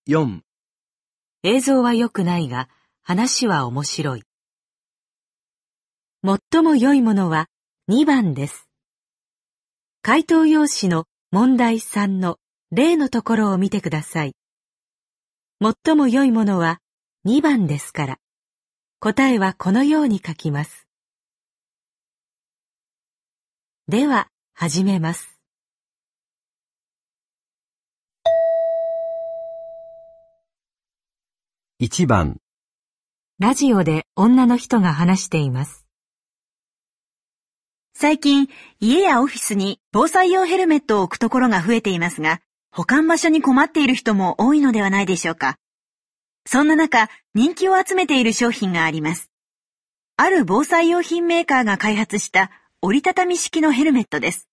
[0.09, 0.41] 4、
[1.45, 2.69] 映像は良くないが、
[3.05, 4.25] 話は面白い。
[6.25, 7.49] 最も良いものは
[7.91, 8.69] 2番です。
[10.03, 12.39] 回答用紙の問題3の
[12.71, 14.37] 例のところを見てください。
[15.61, 16.79] 最も良いものは
[17.27, 18.19] 2番ですから、
[19.01, 20.87] 答えはこのように書きます。
[23.89, 25.41] では、始めます。
[31.81, 32.41] 1番、
[33.41, 35.82] ラジオで女の人が話しています。
[37.95, 38.49] 最近、
[38.81, 42.41] 家やオフィスに防災用ヘルメットを置くところが増えていますが、
[42.73, 45.57] 保管場所に困っている人も多いのではないでしょうか。
[46.47, 49.31] そんな中、人気を集めている商品があります。
[50.17, 52.51] ある防災用品メーカーが開発した
[52.81, 54.49] 折りたたみ式のヘルメットです。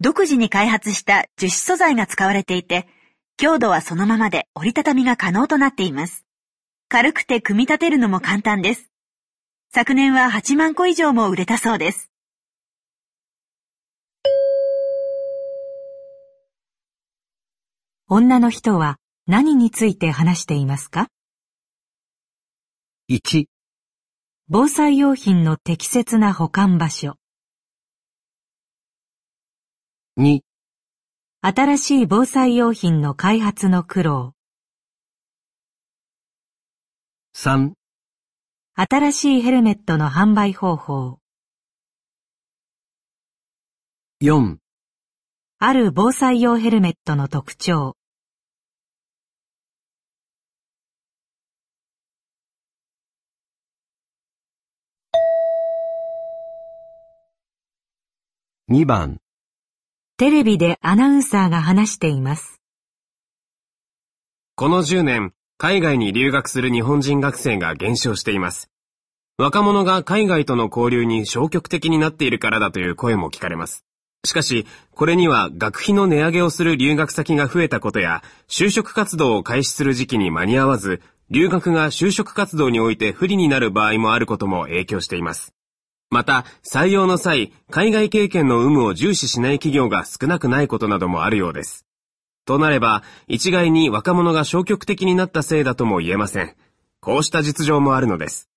[0.00, 2.86] 独自に開発した樹脂素材が使われていて、
[3.36, 6.26] 強度はそのままで折りたたみが可能となっています。
[6.88, 8.90] 軽くて組み立てるのも簡単です。
[9.72, 12.11] 昨年は8万個以上も売れたそうです。
[18.08, 21.08] 女の人は何について話していますか
[23.08, 23.46] ？1、
[24.48, 27.16] 防災用品の適切な保管場所。
[30.18, 30.40] 2、
[31.40, 34.34] 新しい防災用品の開発の苦労。
[37.34, 37.72] 3、
[38.74, 41.18] 新しいヘルメットの販売方法。
[44.20, 44.58] 4、
[45.58, 47.96] ある防災用ヘルメットの特徴。
[58.72, 59.18] 2番、
[60.16, 62.62] テレビでアナウンサーが話しています。
[64.54, 68.70] この10年、海外に留学する日本人学生が減少しています。
[69.36, 73.84] 若者が海外との交流に消極的になっているからだという声も聞かれます。
[74.24, 85.52] しかし、これには学費の値上げをする留学先が増えたことや、就職活動を開始する時期に間に合わず、留学が就職活動において不利になる場合もあることも影響しています。
[86.12, 91.86] また、採用の際、海外経験の有無を重視しない企業が少なくないことなどもあるようです。
[92.44, 96.54] となれば、一概に若者が消極的になったせいだとも言えません。
[97.00, 98.50] こうした実情もあるのです。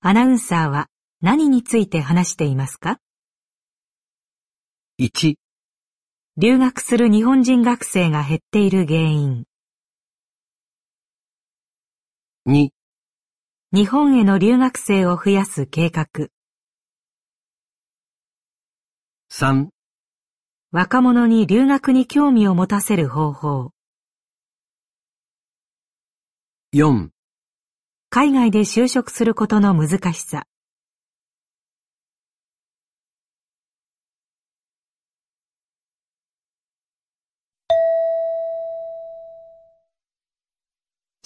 [0.00, 0.86] アナウンサーは
[1.20, 2.98] 何について話していますか
[4.98, 5.34] ?1
[6.38, 9.44] 留学する日本人学生が減っている原因
[12.48, 12.70] 2
[13.72, 16.28] 日本への留学生を増やす計画。
[19.30, 19.68] 3
[20.70, 23.72] 若者に留学に興味を持たせる方法。
[26.72, 27.10] 4
[28.08, 30.46] 海外で就職することの難しさ。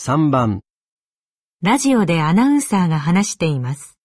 [0.00, 0.62] 3番
[1.64, 3.96] ラジオでアナウンサーが話しています。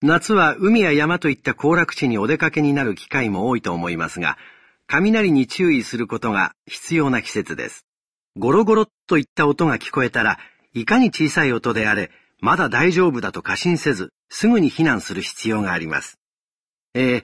[0.00, 4.38] 夏は海や山といった行楽地にお出かけになる機会も多いと思いますが、
[4.86, 7.84] 雷に注意することが必要な季節です。
[8.36, 10.38] ゴロゴロといった音が聞こえたら、
[10.72, 16.20] いかに小さい音であれ、まだ大丈夫だと過信せず、すぐに避難する必要があります。
[16.94, 17.22] えー、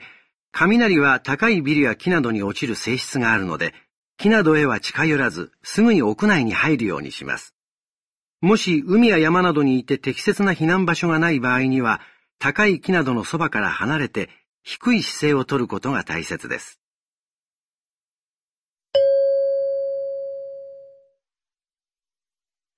[0.51, 3.73] 雷は高いビルや木などに落ちる性質があるので、
[4.17, 7.52] 木などへは近寄らず、すぐに屋内に入るようにします。
[8.43, 12.01] もし海や山などにいて適切な避難場所がない場合には、
[12.39, 14.29] 高い木などのそばから離れて
[14.63, 16.77] 低い姿勢をとることが大切です。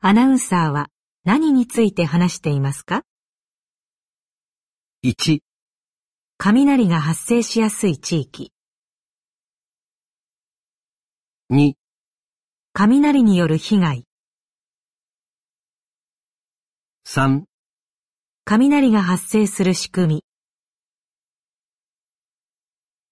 [0.02, 0.90] アナウンサーは
[1.24, 3.02] 何について話していますか
[5.04, 5.40] ?1
[6.38, 8.52] 雷が発生しやすい地域
[11.52, 11.74] 2
[12.74, 14.06] 雷による被害
[17.08, 17.44] 3
[18.46, 20.24] 雷が発生する仕組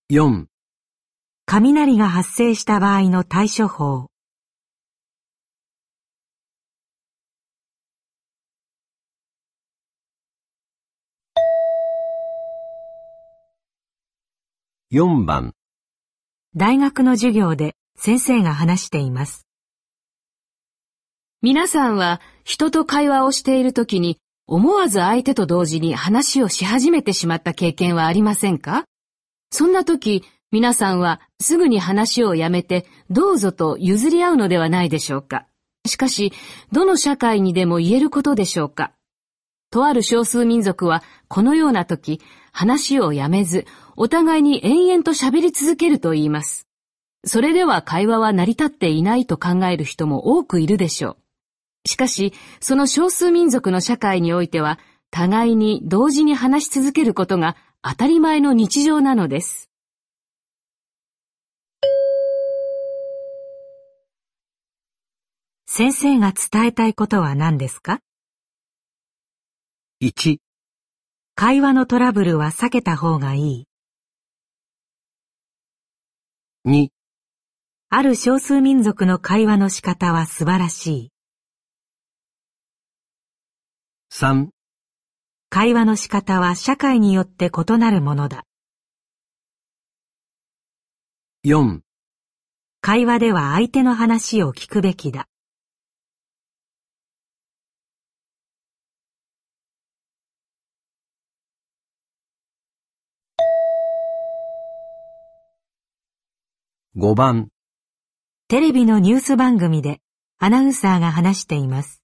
[0.10, 0.18] み。
[0.18, 0.46] 4
[1.46, 4.08] 雷が発生した場合の対処法。
[14.92, 15.54] 4番。
[16.56, 19.46] 大学の授業で先生が話しています。
[21.46, 24.18] 皆さんは人と会話をしているときに
[24.48, 28.86] 思わず相手と同時に話をし始めてしまった経験はありませんか？
[29.52, 30.24] そんな時、
[30.54, 35.46] 皆さんはすぐに話をやめてどうぞと譲り合うのではないでしょうか？
[35.86, 36.32] しかし、
[36.72, 38.94] どの社会にでも言えることでしょうか？
[39.70, 42.22] とある少数民族はこのような時、
[42.54, 43.66] 話をやめず、
[43.98, 46.70] お互いに延々と喋り続けると言います。
[47.26, 51.18] それでは会話は成り立っていないと考える人も多くいるでしょう。
[51.86, 54.80] しかし、その少数民族の社会においては、
[55.12, 59.70] 互いに同時に話し続けることが当たり前の日常なのです。
[65.68, 68.00] 先生が伝えたいことは何ですか
[70.02, 70.38] ?1
[71.36, 73.68] 会話のトラブルは避けた方がいい。
[76.66, 76.90] 2
[77.90, 81.13] ある少数民族の会話の仕方は素晴らしい。
[84.16, 84.50] 3
[85.50, 88.44] 会話の仕方は社会によって異なるものだ。
[91.44, 91.80] 4
[92.80, 95.26] 会話では相手の話を聞くべきだ。
[106.96, 107.48] 5番
[108.48, 110.02] テレビのニュース番組で
[110.38, 112.03] アナウンサーが話しています。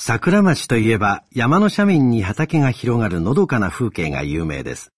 [0.00, 4.92] 桜町といえば山の斜面に畑が広がるのどかな風景が有名です。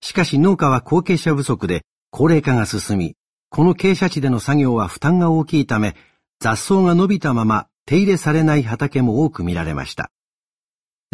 [0.00, 3.14] しかし農家は後継者不足で高齢化が進み、
[3.50, 5.96] この傾斜地での作業は負担が大きいため、
[6.40, 10.10] 雑草が伸びたまま手入れされない畑も多く見られました。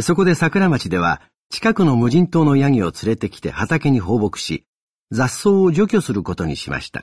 [0.00, 1.20] そこで桜町では、
[1.50, 4.64] 近くの無人島のヤギを連れてきて畑に放牧し、
[5.10, 7.02] 雑草を除去することにしました。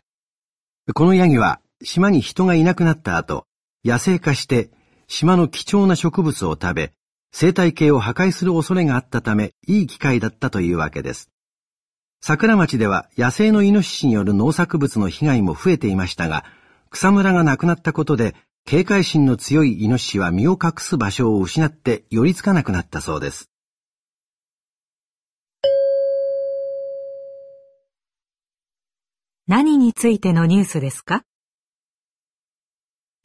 [0.94, 3.46] このヤギは島に人がいなくなった後、
[3.84, 4.72] 野生化して
[5.14, 6.94] 島の貴重な植物を食べ、
[7.34, 11.30] 生態系を破壊する恐れがあったため、いい機会だったというわけです。
[12.22, 16.46] 桜町では野生のイノシシによる農作物の被害も増えていましたが、
[16.90, 23.50] 草むらがなくなったことで、警戒心の強いイノシシは身を隠す場所を失って寄りつかなくなったそうです。
[29.46, 31.26] 何についてのニュースですか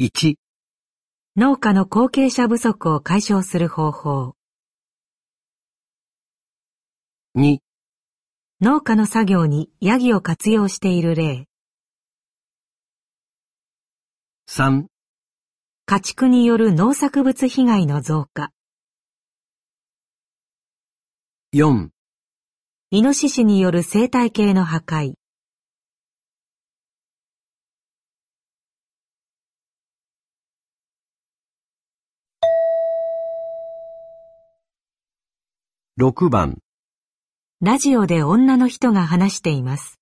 [0.00, 0.36] ?1
[1.38, 4.32] 農家の後継者不足を解消する方法
[7.36, 7.58] 2、
[8.62, 11.44] 農家の作業にヤギを活用している例。
[14.48, 14.86] 3、
[15.84, 18.50] 家畜による農作物被害の増加。
[21.52, 21.90] 4、
[22.92, 25.14] イノシシによる生態系の破壊。
[35.98, 36.58] 6番、
[37.62, 39.98] ラジオで女の人が話しています。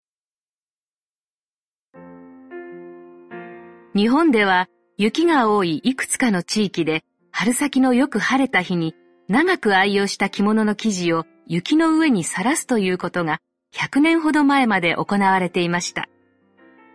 [3.94, 4.68] 日本では
[4.98, 8.96] 雪が多いいくつかの地域で春先のよく晴れた日に
[9.28, 13.38] 長く愛用した着物の生地を雪の上にさらすということが
[13.72, 16.08] 100年ほど前まで行われていました。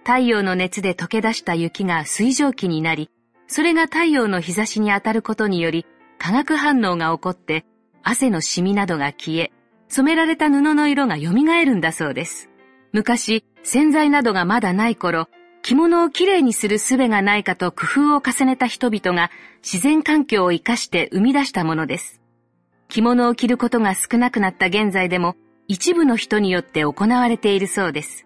[0.04, 3.10] 太陽の熱で溶け出した雪が水蒸気になり、
[3.48, 5.86] それが太陽の日差しに当たることにより
[6.18, 7.64] 化学反応が起こって
[8.10, 9.52] 汗のシミなどが消え、
[9.88, 12.50] 染められた布の色が蘇るんだそうです。
[12.92, 15.28] 昔、洗剤などがまだない頃、
[15.62, 19.30] 着物をきれいにする術がないかと工夫を重ねた人々が
[19.62, 22.20] 自然環境を生かして生み出したものです。
[22.88, 25.36] 着物を着ることが少なくなった現在でも
[25.68, 28.26] 一部の人によって行われているそうです。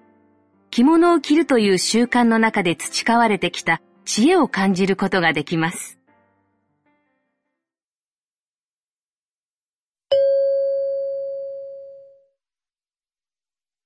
[0.71, 5.99] 着物を着るという習慣の中で培われてきた知恵を感じることができます。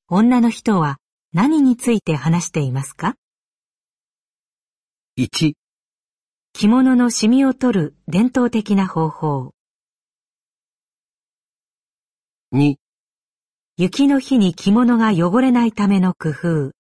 [0.10, 1.00] 女の人は
[1.34, 3.16] 何について話していますか
[5.20, 5.52] ？1、
[6.54, 9.52] 着物のシミを取る伝統的な方法。
[12.54, 12.76] 2、
[13.76, 16.72] 雪の日に着物が汚れないための工夫。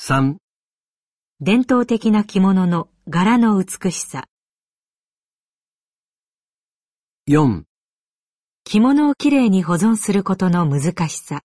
[0.00, 0.36] 3、
[1.40, 4.24] 伝統的な着物の柄の美しさ。
[7.28, 7.64] 4、
[8.64, 11.42] 着物をきれいに保存することの難しさ。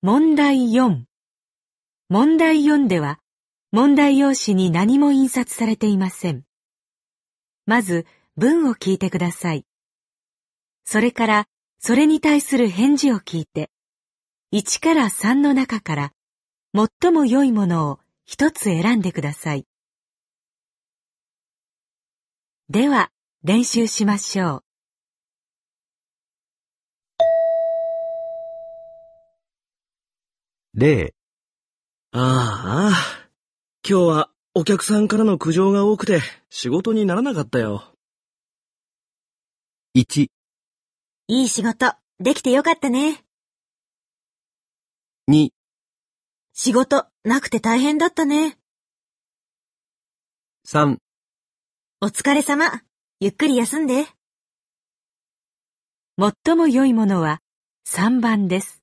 [0.00, 1.04] 問題4
[2.08, 3.18] 問題4では、
[3.72, 6.44] 問題用紙に何も印刷されていません。
[7.66, 8.06] まず、
[8.36, 9.66] 文を聞いてください。
[10.84, 11.48] それから、
[11.80, 13.70] それに対する返事を聞いて、
[14.50, 16.12] 1から3の中から、
[16.74, 19.66] 最も良いものを一つ選んでください。
[22.70, 23.10] では、
[23.44, 24.64] 練習しましょう。
[30.72, 31.14] 例、
[32.12, 33.28] ああ、
[33.86, 37.92] 今日はお客さんからの苦情が多くて仕事にならなかったよ。
[39.94, 40.30] 1、
[41.28, 43.27] いい仕事、できてよかったね。
[45.30, 45.50] 2、
[46.54, 48.56] 仕事、なくて大変だったね。
[50.66, 50.96] 3、
[52.00, 52.80] お疲れ様。
[53.20, 54.06] ゆっくり休んで。
[56.18, 57.42] 最も良いものは
[57.86, 58.82] 3番です。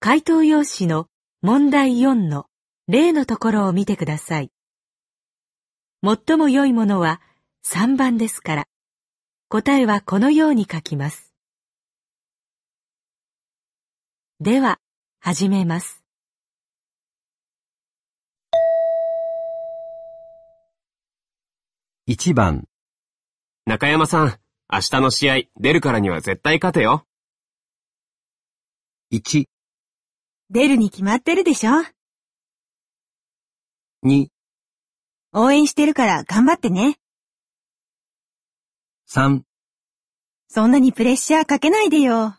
[0.00, 1.06] 回答用紙の
[1.42, 2.46] 問題4の
[2.88, 4.50] 例のところを見てください。
[6.02, 7.20] 最も良いものは
[7.66, 8.64] 3番ですから、
[9.50, 11.31] 答えはこのように書きます。
[14.44, 14.80] では、
[15.20, 16.02] 始めます。
[22.08, 22.66] 1番、
[23.66, 27.06] 中山さん、明日の試合出るからには絶対勝てよ。
[29.12, 29.44] 1、
[30.50, 31.70] 出るに決まってるでしょ
[34.04, 34.26] 2、
[35.34, 36.98] 応援してるから頑張ってね。
[39.08, 39.42] 3、
[40.48, 42.34] そんなにプレッシャーかけないでよ。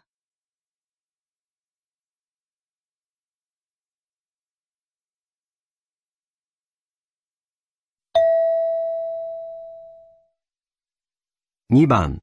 [11.73, 12.21] 2番、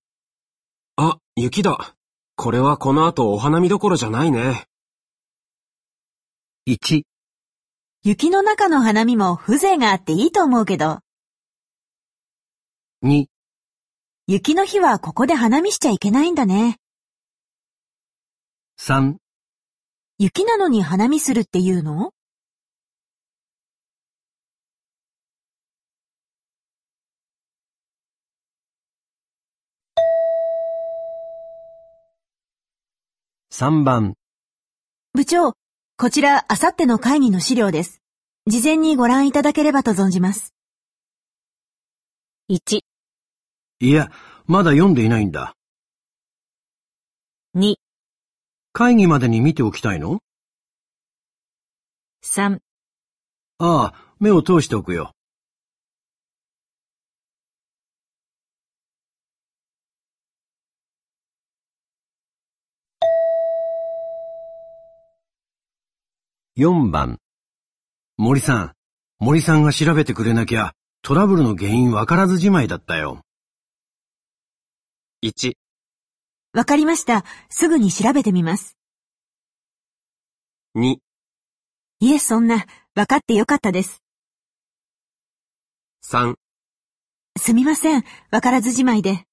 [0.95, 1.97] あ、雪だ。
[2.37, 4.67] これはこの後お花見どころじゃないね。
[6.69, 7.03] 1、
[8.05, 11.01] 雪の中の花見も風情があっていいと思うけど、
[13.03, 13.27] 2、
[14.29, 16.77] 雪の日はここで花見しちゃいけないんだね。
[18.79, 19.17] 3、
[20.19, 22.13] 雪なのに花見するっていうの？
[33.61, 34.15] 3番、
[35.13, 35.53] 部長、
[35.99, 38.01] こちら、あさっての会議の資料です。
[38.47, 40.55] 事前にご覧いただければと存じます。
[42.49, 42.81] 1、
[43.81, 44.11] いや、
[44.47, 45.57] まだ読んでいないんだ。
[47.55, 47.75] 2、
[48.73, 50.21] 会議までに見ておきたいの
[52.25, 52.61] ？3、
[53.59, 55.13] ああ、目を通しておくよ。
[66.61, 67.17] 4番。
[68.19, 68.73] 森さん。
[69.19, 73.23] 森さんが調べてくれなきゃ、トラブルの原因わからずじまいだったよ。
[75.25, 75.55] 1、
[76.53, 77.25] わかりました。
[77.49, 78.77] すぐに調べてみます。
[80.77, 80.99] 2、
[82.01, 84.03] いえ、そんな、わかってよかったです。
[86.05, 86.35] 3、
[87.39, 88.05] すみません。
[88.31, 89.25] わからずじまいで。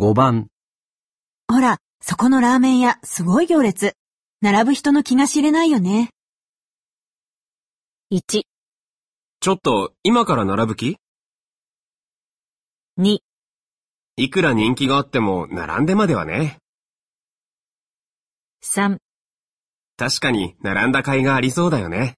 [0.00, 0.48] 5番。
[1.46, 3.98] ほら、そこのラーメン屋、すごい行列。
[4.40, 6.08] 並ぶ人の気が知れないよね。
[8.10, 10.96] 1、ちょっと、今から並ぶ気
[12.98, 13.18] ？2、
[14.16, 16.56] いくら人気があっても、並んでまではね。
[18.64, 18.96] 3、
[19.98, 22.16] 確かに、並んだ甲斐がありそうだよね。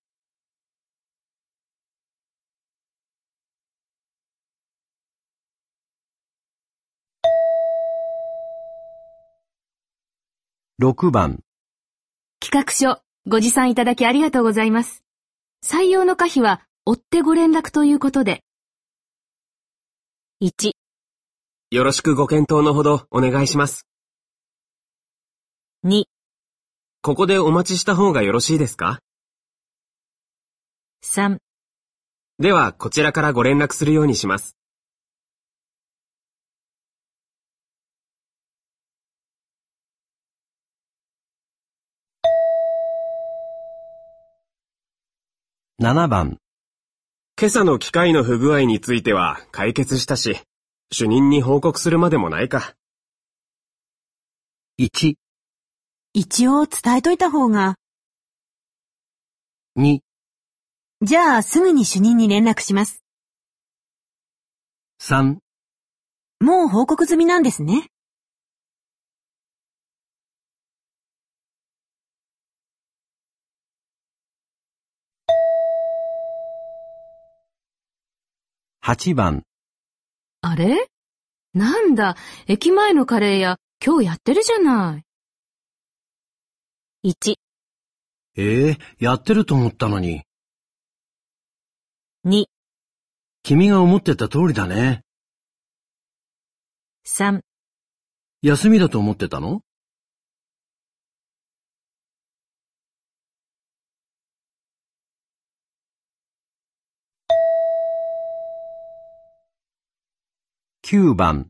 [10.82, 11.44] 6番。
[12.40, 15.04] 企画書、ご持参いただきありがとうございます。
[15.64, 18.42] 採用の可否は、追ってご連絡ということで。
[20.42, 20.72] 1、
[21.70, 23.86] よろしくご検討のほど、お願いします。
[25.84, 26.02] 2、
[27.00, 28.98] ここでお待ちした方がよろしいですか
[31.04, 31.38] ？3、
[32.40, 34.56] では、こちらからご連絡するようにします。
[45.82, 46.38] 7番。
[47.36, 50.40] 今朝の機械の不具合については解決したし、
[50.92, 52.76] 主任に報告するまでもないか。
[54.78, 55.14] 1、
[56.12, 57.74] 一応伝えといた方が。
[59.76, 59.98] 2、
[61.02, 63.02] じゃあ、すぐに主任に連絡します。
[65.00, 65.38] 3、
[66.38, 67.88] もう報告済みなんですね。
[78.84, 79.44] 8番。
[80.40, 80.88] あれ？
[81.54, 82.16] なんだ、
[82.48, 85.00] 駅前のカレー屋、今日やってるじゃな
[87.04, 87.08] い。
[87.08, 87.36] 1、
[88.38, 90.24] ええやってると思ったのに。
[92.26, 92.46] 2、
[93.44, 95.02] 君が思ってた通りだね。
[97.06, 97.42] 3、
[98.42, 99.60] 休みだと思ってたの？
[110.93, 111.49] 9番。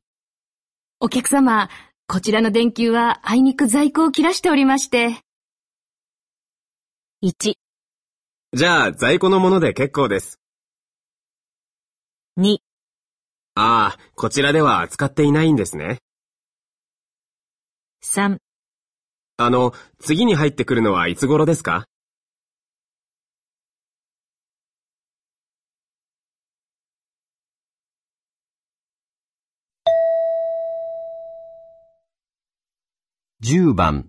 [1.00, 1.68] お客様、
[2.06, 5.18] こちらの電球はあいにく在庫を切らしておりまして。
[7.24, 7.54] 1、
[8.52, 10.38] じゃあ、在庫のもので結構です。
[12.38, 12.58] 2、
[13.56, 15.98] ああ、こちらでは扱っていないんですね。
[18.04, 18.38] 3、
[19.38, 21.86] あの、次に入ってくるのはいつ頃ですか？
[33.44, 34.08] 10番。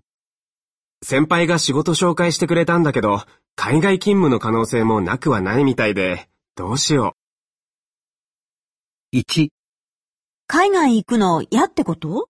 [1.03, 3.23] 先輩が仕事紹介してくれたんだけど、
[3.55, 7.15] 海外勤務の可能性もなくはないみたいで、どうしよ
[9.11, 9.49] 1、
[10.45, 12.29] 海外行くの嫌ってこと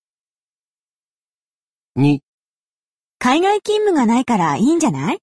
[1.98, 2.20] ？2、
[3.20, 5.20] 海外勤務がないからいいんじゃない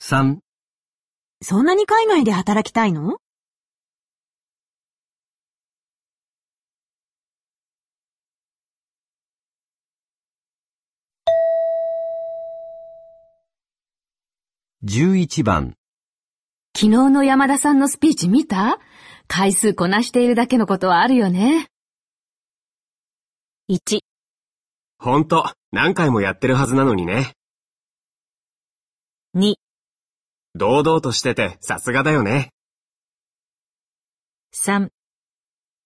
[0.00, 0.38] ？3、
[1.42, 3.18] そんなに海外で働きたいの？
[14.86, 15.74] 11番。
[16.76, 18.78] 昨日の山田さんのスピーチ見た？
[19.26, 21.68] 回数こなしているだけのことはあるよね。
[23.70, 24.00] 1、う。
[24.98, 27.32] ほんと、何回もやってるはずなのにね。
[29.34, 29.54] 2、
[30.54, 32.50] 堂々としてて、さすがだよね。
[34.54, 34.90] 3、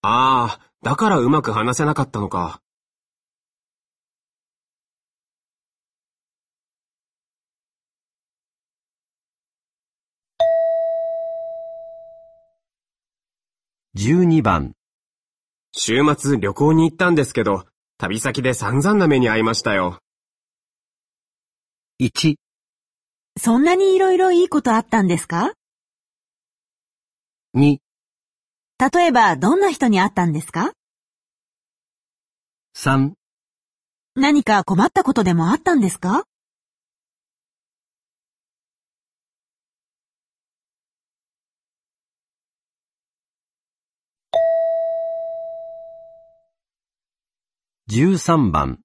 [0.03, 2.61] ああ、だからうまく話せなかったのか。
[14.01, 14.75] 12番。
[15.73, 17.67] 週末旅行に行ったんですけど、
[17.99, 19.99] 旅先で散々な目に遭いましたよ。
[22.01, 22.37] 1、
[23.41, 25.53] そんなにいろいろいいことあったんですか
[27.57, 27.79] ？2、
[28.93, 30.71] 例えば、どんな人に会ったんですか
[32.77, 33.15] ？3、
[34.15, 36.23] 何か困ったことでもあったんですか？
[47.91, 48.81] 13番、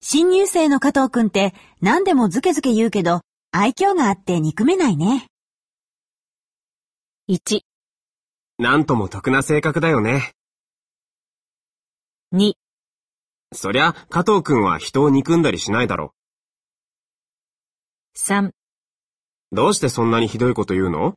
[0.00, 5.26] 新入生の加藤くんって何でもズケズケ言うけど、愛嬌があって憎めないね。
[7.28, 7.62] 1、
[8.58, 10.34] なんとも得な性格だよね。
[12.32, 12.52] 2、
[13.52, 16.14] そりゃ、加藤くんは人を憎んだりしないだろ
[18.16, 18.54] 3、う。
[19.50, 21.14] どうしてそんなにひどいこと言うの？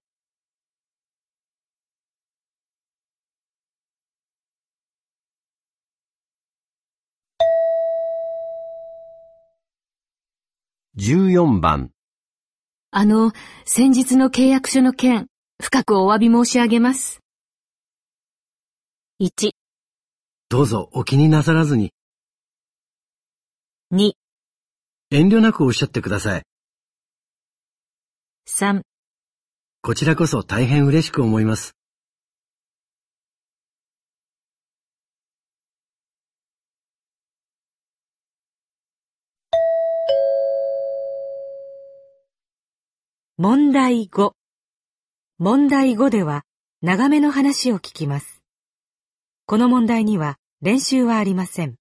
[11.02, 11.92] 14番、
[12.92, 13.32] あの、
[13.64, 15.28] 先日の契約書の件、
[15.64, 17.22] 深くお詫び申し上げます。
[19.22, 19.52] 1、
[20.50, 21.94] どうぞお気になさらずに、
[23.94, 24.12] 2、
[25.12, 26.44] 遠慮なくおっしゃってください。
[28.50, 28.82] 3、
[29.82, 31.79] こちらこそ大変嬉しく思います。
[43.42, 44.34] 問題5。
[45.38, 46.44] 問題5では
[46.82, 48.44] 長めの話を聞きます。
[49.46, 51.78] この問題には練習はありません。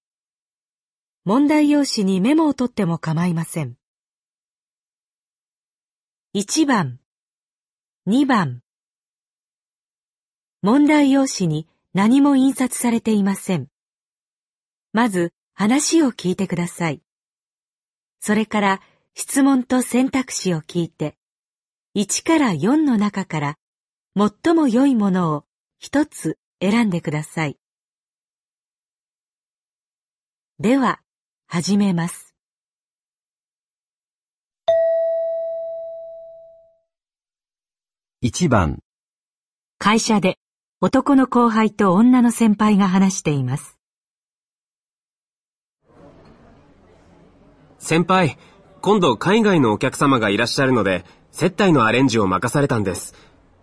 [1.25, 3.75] 問題用紙にメモを取っても構いません。
[6.33, 7.01] 1番、
[8.07, 8.61] 2番。
[10.61, 13.67] 問題用紙に何も印刷されていません。
[14.93, 17.01] まず話を聞いてください。
[18.21, 18.81] それから
[19.13, 21.18] 質問と選択肢を聞いて、
[21.99, 23.55] 1から4の中から
[24.15, 25.43] 最も良いものを
[25.79, 27.57] 一つ選んでください。
[30.59, 31.01] では、
[31.45, 32.33] 始めます。
[38.23, 38.79] 1番、
[39.77, 40.37] 会社で
[40.79, 43.77] 男の後輩と女の先輩が話しています。
[47.77, 48.37] 先輩、
[48.79, 51.03] 今度海外のお客様がいらっしゃるので、
[51.39, 53.15] 接待のアレンジを任されたんです。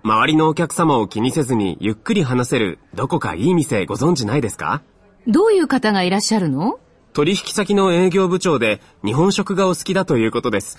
[0.03, 4.81] 周りのお客様を気にせずにゆっくり話せるどこかいい店ご存知ないですか？
[5.27, 6.79] どういう方がいらっしゃるの？
[7.13, 10.79] 取引先の営業部長で日本食がお好きだということです。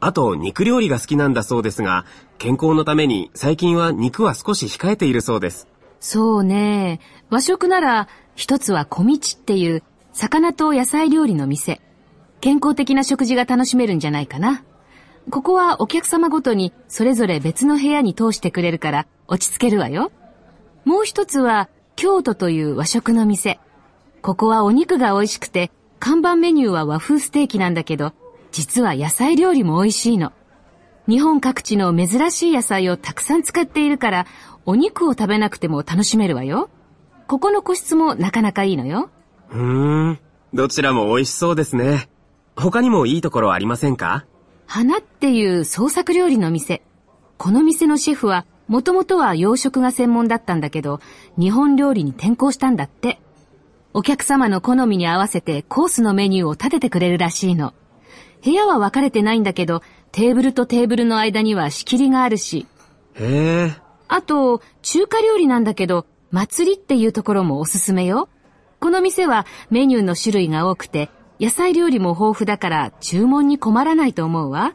[0.00, 2.06] あと肉料理が好きなんだそうですが、
[2.38, 5.68] 健康のために最近は肉は少し控えているそうです。
[6.00, 7.00] そうね。
[7.28, 9.82] 和食なら、一つは小道っていう、
[10.14, 11.82] 魚と野菜料理の店。
[12.40, 14.62] 健康的な食事が楽しめるんじゃないかな。
[15.30, 20.10] ここはお客様ごとにそれぞれ別の部屋に通してくれるから落ち着けるわよ。
[20.84, 23.60] もう一つは京都という和食の店。
[24.22, 25.70] ここはお肉が美味しくて
[26.00, 28.12] 看板メニューは和風ステーキなんだけど
[28.52, 30.32] 実は野菜料理も美味しいの。
[31.06, 34.26] 日本各地の珍しい野菜をたくさん使っているから
[34.66, 36.70] お肉を食べなくても楽しめるわよ。
[37.26, 39.10] ここの個室もなかなかいいのよ。
[39.50, 40.18] うーん、
[40.54, 42.08] どちらも美味しそうですね。
[42.56, 44.24] 他にもいいところありませんか？
[44.70, 46.82] 花っていう創作料理の店。
[47.38, 51.00] この店のシェフは、もともとは洋食が専門だったんだけど、
[51.38, 53.18] 日本料理に転向したんだって。
[53.94, 57.72] お客様の好みに合わせてコースのメニューを立ててくれるらしいの。
[58.44, 62.66] 部屋は分かれてないんだけど、テーブルとテーブルの間には仕切りがあるし、
[63.14, 68.28] へえ、あと、中華料理なんだけど、祭りっていうところもおすすめよ。
[68.80, 71.08] この店はメニューの種類が多くて、
[71.40, 74.74] 野菜料理も豊富だから注文に困らないと思うわ。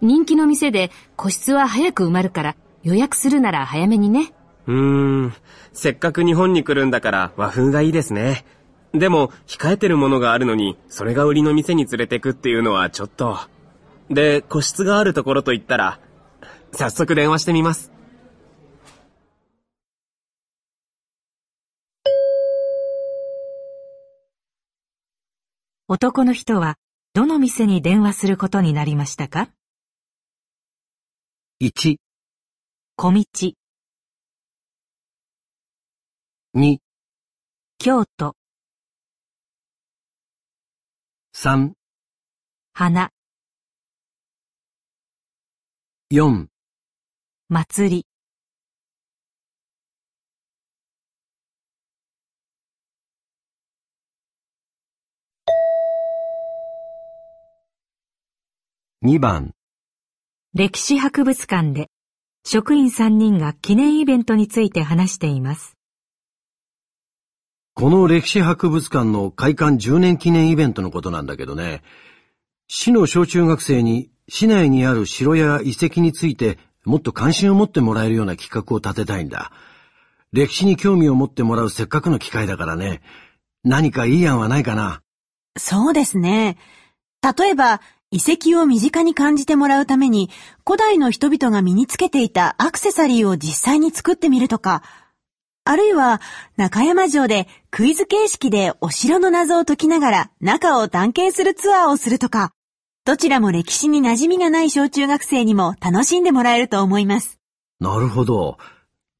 [0.00, 4.34] 人気の店で個室は早く埋まるから予約するなら早めにね。
[4.66, 5.34] うーん、
[5.72, 8.44] せっかく日本に来るんだから和風がいいですね。
[8.92, 13.38] でも、控えてるものがあるのに、それが売りの店に連れてくっていうのはちょっと。
[14.08, 15.98] で、個室があるところと言ったら、
[16.72, 17.93] 早速電話してみます。
[25.86, 26.78] 男の人は
[27.12, 29.50] どの店に電話することになりましたか
[31.60, 31.96] ？1、
[32.96, 33.22] 小道、
[36.56, 36.78] 2、
[37.76, 38.34] 京都、
[41.34, 41.72] 3、
[42.72, 43.10] 花、
[46.10, 46.46] 4、
[47.50, 48.13] 祭り。
[59.06, 59.52] 2番、
[60.54, 61.90] 歴史博物館で
[62.42, 65.76] 職員3人が記念イベントについて話しています。
[67.74, 71.82] この歴史博物館の開館10年記念イベントのことなんだけどね、
[72.66, 79.52] 市の小中学生に市内にある城や遺跡についてもっと関心を持ってもらえるような企画を立てたいんだ。
[80.32, 83.02] 歴史に興味を持ってもらうせっかくの機会だからね、
[83.64, 85.02] 何かいい案はないかな？
[85.58, 86.56] そうですね。
[87.38, 87.80] 例えば、
[88.10, 90.30] 遺跡を身近に感じてもらうために、
[90.64, 94.82] 古代の人々が身につけていたアクセサリーを実際に作ってみるとか、
[95.64, 96.20] あるいは、
[96.56, 102.52] 中山城でクイズ形式でお城の謎を解きながら中を探検するツアーをするとか、
[103.06, 107.38] どちらも歴史に馴染みがない小中学生にも楽しんでもらえると思います。
[107.80, 108.58] なるほど。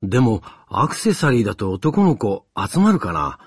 [0.02, 3.38] でも、アクセサリーだと男の子集まるかな？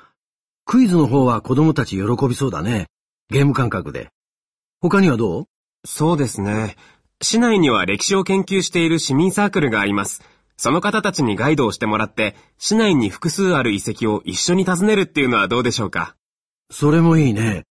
[0.66, 2.88] クイズの方は子供たち喜びそうだね。
[3.30, 4.10] ゲーム感覚で。
[4.80, 5.46] 他にはどう？
[5.86, 6.76] そうですね。
[7.20, 10.22] 市内には歴史を研究している市民サークルがあります。
[10.56, 16.16] その方たちにガイドをしてもらって、市内に複数ある遺跡を一緒に訪ねるっていうのはどうでしょうか？
[16.70, 17.64] それもいいね。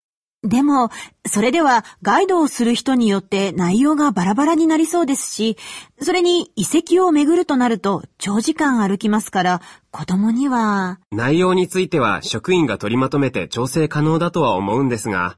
[0.42, 0.90] でも、
[1.26, 5.56] それではガイドをする人によって内容がバラバラになりそうですし、
[6.00, 15.36] それに遺跡を巡るとなると長時間歩きますから、子供には、内容については職員が取りまとめて調整可能だとは思うんですが。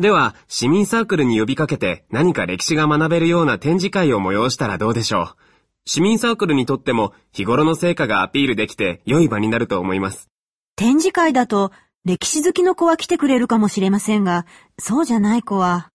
[0.00, 5.36] では、市民サークルに呼びかけて何か歴史が学べるような展示会を催したらどうでしょう？
[5.84, 10.30] 市民サークルにとっても日頃の成果がアピールできて良い場になると思います。
[10.74, 11.70] 展示会だと
[12.06, 14.46] 歴史好きの子は来てくれるかもしれませんが、
[14.78, 15.90] そうじゃない子は、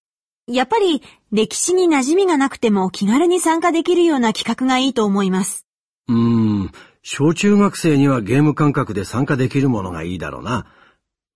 [0.46, 1.02] やっぱり
[1.32, 5.66] 歴史に馴染みがなくても気軽に参加できるような企画がいいと思います。
[6.10, 10.68] うーん、小中学生にはゲーム感覚で参加できるものがいいだろうな。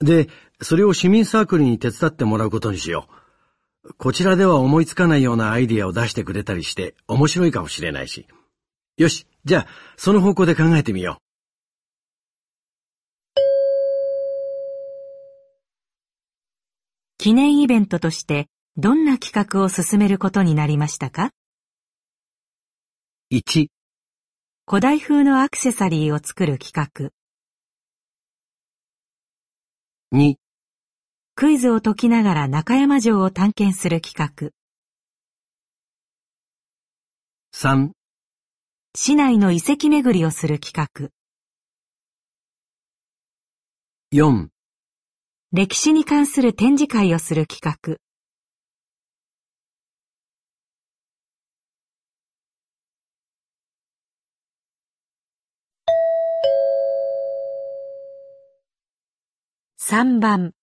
[0.02, 0.30] で、
[0.62, 3.08] それを市民サークルに手伝ってもらうことにしよ
[3.84, 3.94] う。
[3.98, 8.28] こちらでは思いつかないようなアイディアを出してくれたりして面白いかもしれないし。
[8.98, 11.30] よし、じゃあ、その方向で考えてみよう。
[17.18, 18.48] 記念イベントとして
[18.78, 21.32] どんな企画を進めることになりましたか
[23.32, 23.68] ？1、
[24.68, 27.12] 古代風のアクセサリーを作る企画。
[30.18, 30.36] 2、
[31.40, 34.50] クイズを解きながら中山城を探検する企画。
[37.56, 37.92] 3、
[38.94, 41.12] 市内の遺跡巡りをする企画。
[44.12, 44.50] 4、
[45.54, 47.96] 歴史に関する展示会をする企画。
[59.80, 60.59] 3番。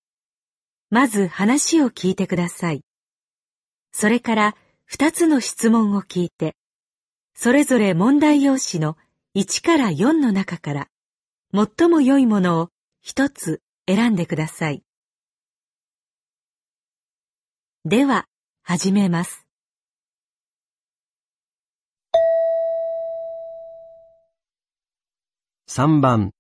[0.97, 2.83] まず話を聞いてください。
[3.93, 4.57] それから
[4.91, 6.57] 2つの質問を聞いて、
[7.35, 8.97] それぞれ問題用紙の
[9.35, 10.89] 1から4の中から、
[11.53, 12.71] 最も良いものを
[13.05, 14.83] 1つ選んでください。
[17.85, 18.25] では、
[18.63, 19.47] 始めます。
[25.69, 26.31] 3番、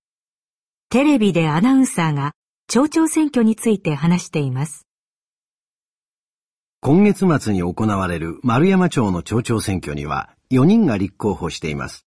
[0.89, 2.33] テレビでアナウンサーが
[2.69, 4.89] 町長選挙について話しています。
[6.81, 12.07] 今月末に行われる丸山町の町長選挙には4人が立候補しています。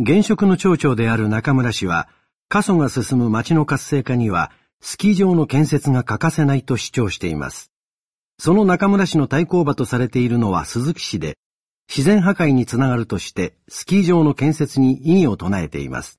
[0.00, 2.08] 現職の町長である中村氏は、
[2.48, 4.50] 過疎が進む町の活性化には
[4.80, 7.70] スキー場の建設が欠かせないと主張しています。
[8.40, 11.38] その中村氏の対抗馬とされているのは鈴木氏で、
[11.88, 16.18] 自然破壊につながるとしてスキー場の建設に異議を唱えています。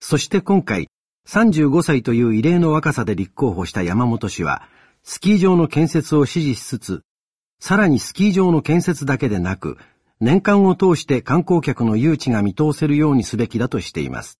[0.00, 0.88] そして今回、
[1.28, 4.68] 35歳という異例の若さで立候補した山本氏は、
[5.02, 7.02] スキー場の建設を支持しつつ、
[7.60, 9.78] さらにスキー場の建設だけでなく、
[10.20, 14.38] 年間を通して観光客の誘致が見通せるようにすべきだとしています。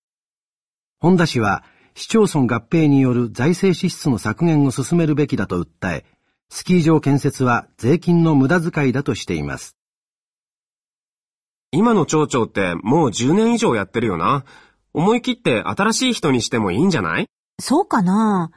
[1.01, 1.65] 本田氏は、
[1.95, 6.05] 市町村合併による財政支出の削減を進めるべきだと訴え、
[6.51, 9.77] スキー場建設は税金の無駄遣いだとしています。
[11.73, 14.45] 今の町長ってもう10年以上やってるよな。
[14.95, 17.27] 思い切って新しい人にしてもいいんじゃない？
[17.61, 18.51] そうかな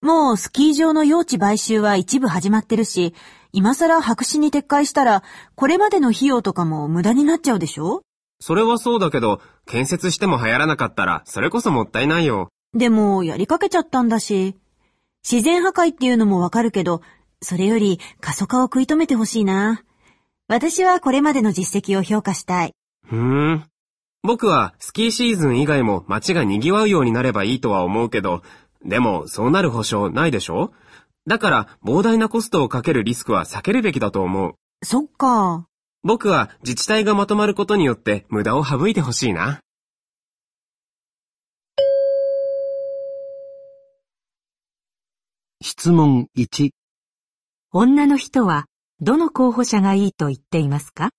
[0.00, 3.14] もうスキー場の用地買収は一部始まってるし、
[3.52, 5.24] 今更白紙に撤回したら、
[5.56, 8.02] これまでの費用とかも無駄になっちゃうでしょ？
[8.40, 12.50] それはそうだけど、建設しても流行らなかったら、それこそもったいないよ。
[12.74, 14.54] でも、やりかけちゃったんだし。
[15.28, 17.02] 自然破壊っていうのもわかるけど、
[17.42, 19.82] それより過疎化を食い止めてほしいな。
[20.46, 22.74] 私はこれまでの実績を評価したい。
[23.04, 23.64] ふーん。
[24.22, 28.42] 僕はスキーシーズン以外も街が賑わうようになればいいとは思うけど、
[28.84, 30.72] でもそうなる保証ないでしょ？
[31.26, 34.54] だから膨大なコストをかけるリスクは避けるべきだと思う。
[34.82, 35.66] そっか。
[36.02, 39.60] 僕は自治体がまとまることによって無駄を省いてほしいな。
[45.62, 46.70] 質問1。
[47.72, 48.66] 女の人は
[49.00, 51.10] どの候補者がいいと言っていますか？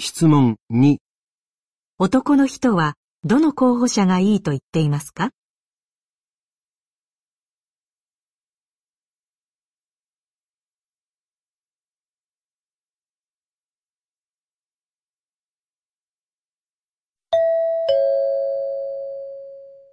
[0.00, 0.96] 質問2
[2.00, 5.30] 男の人はどの候補者がいいと言っていますか？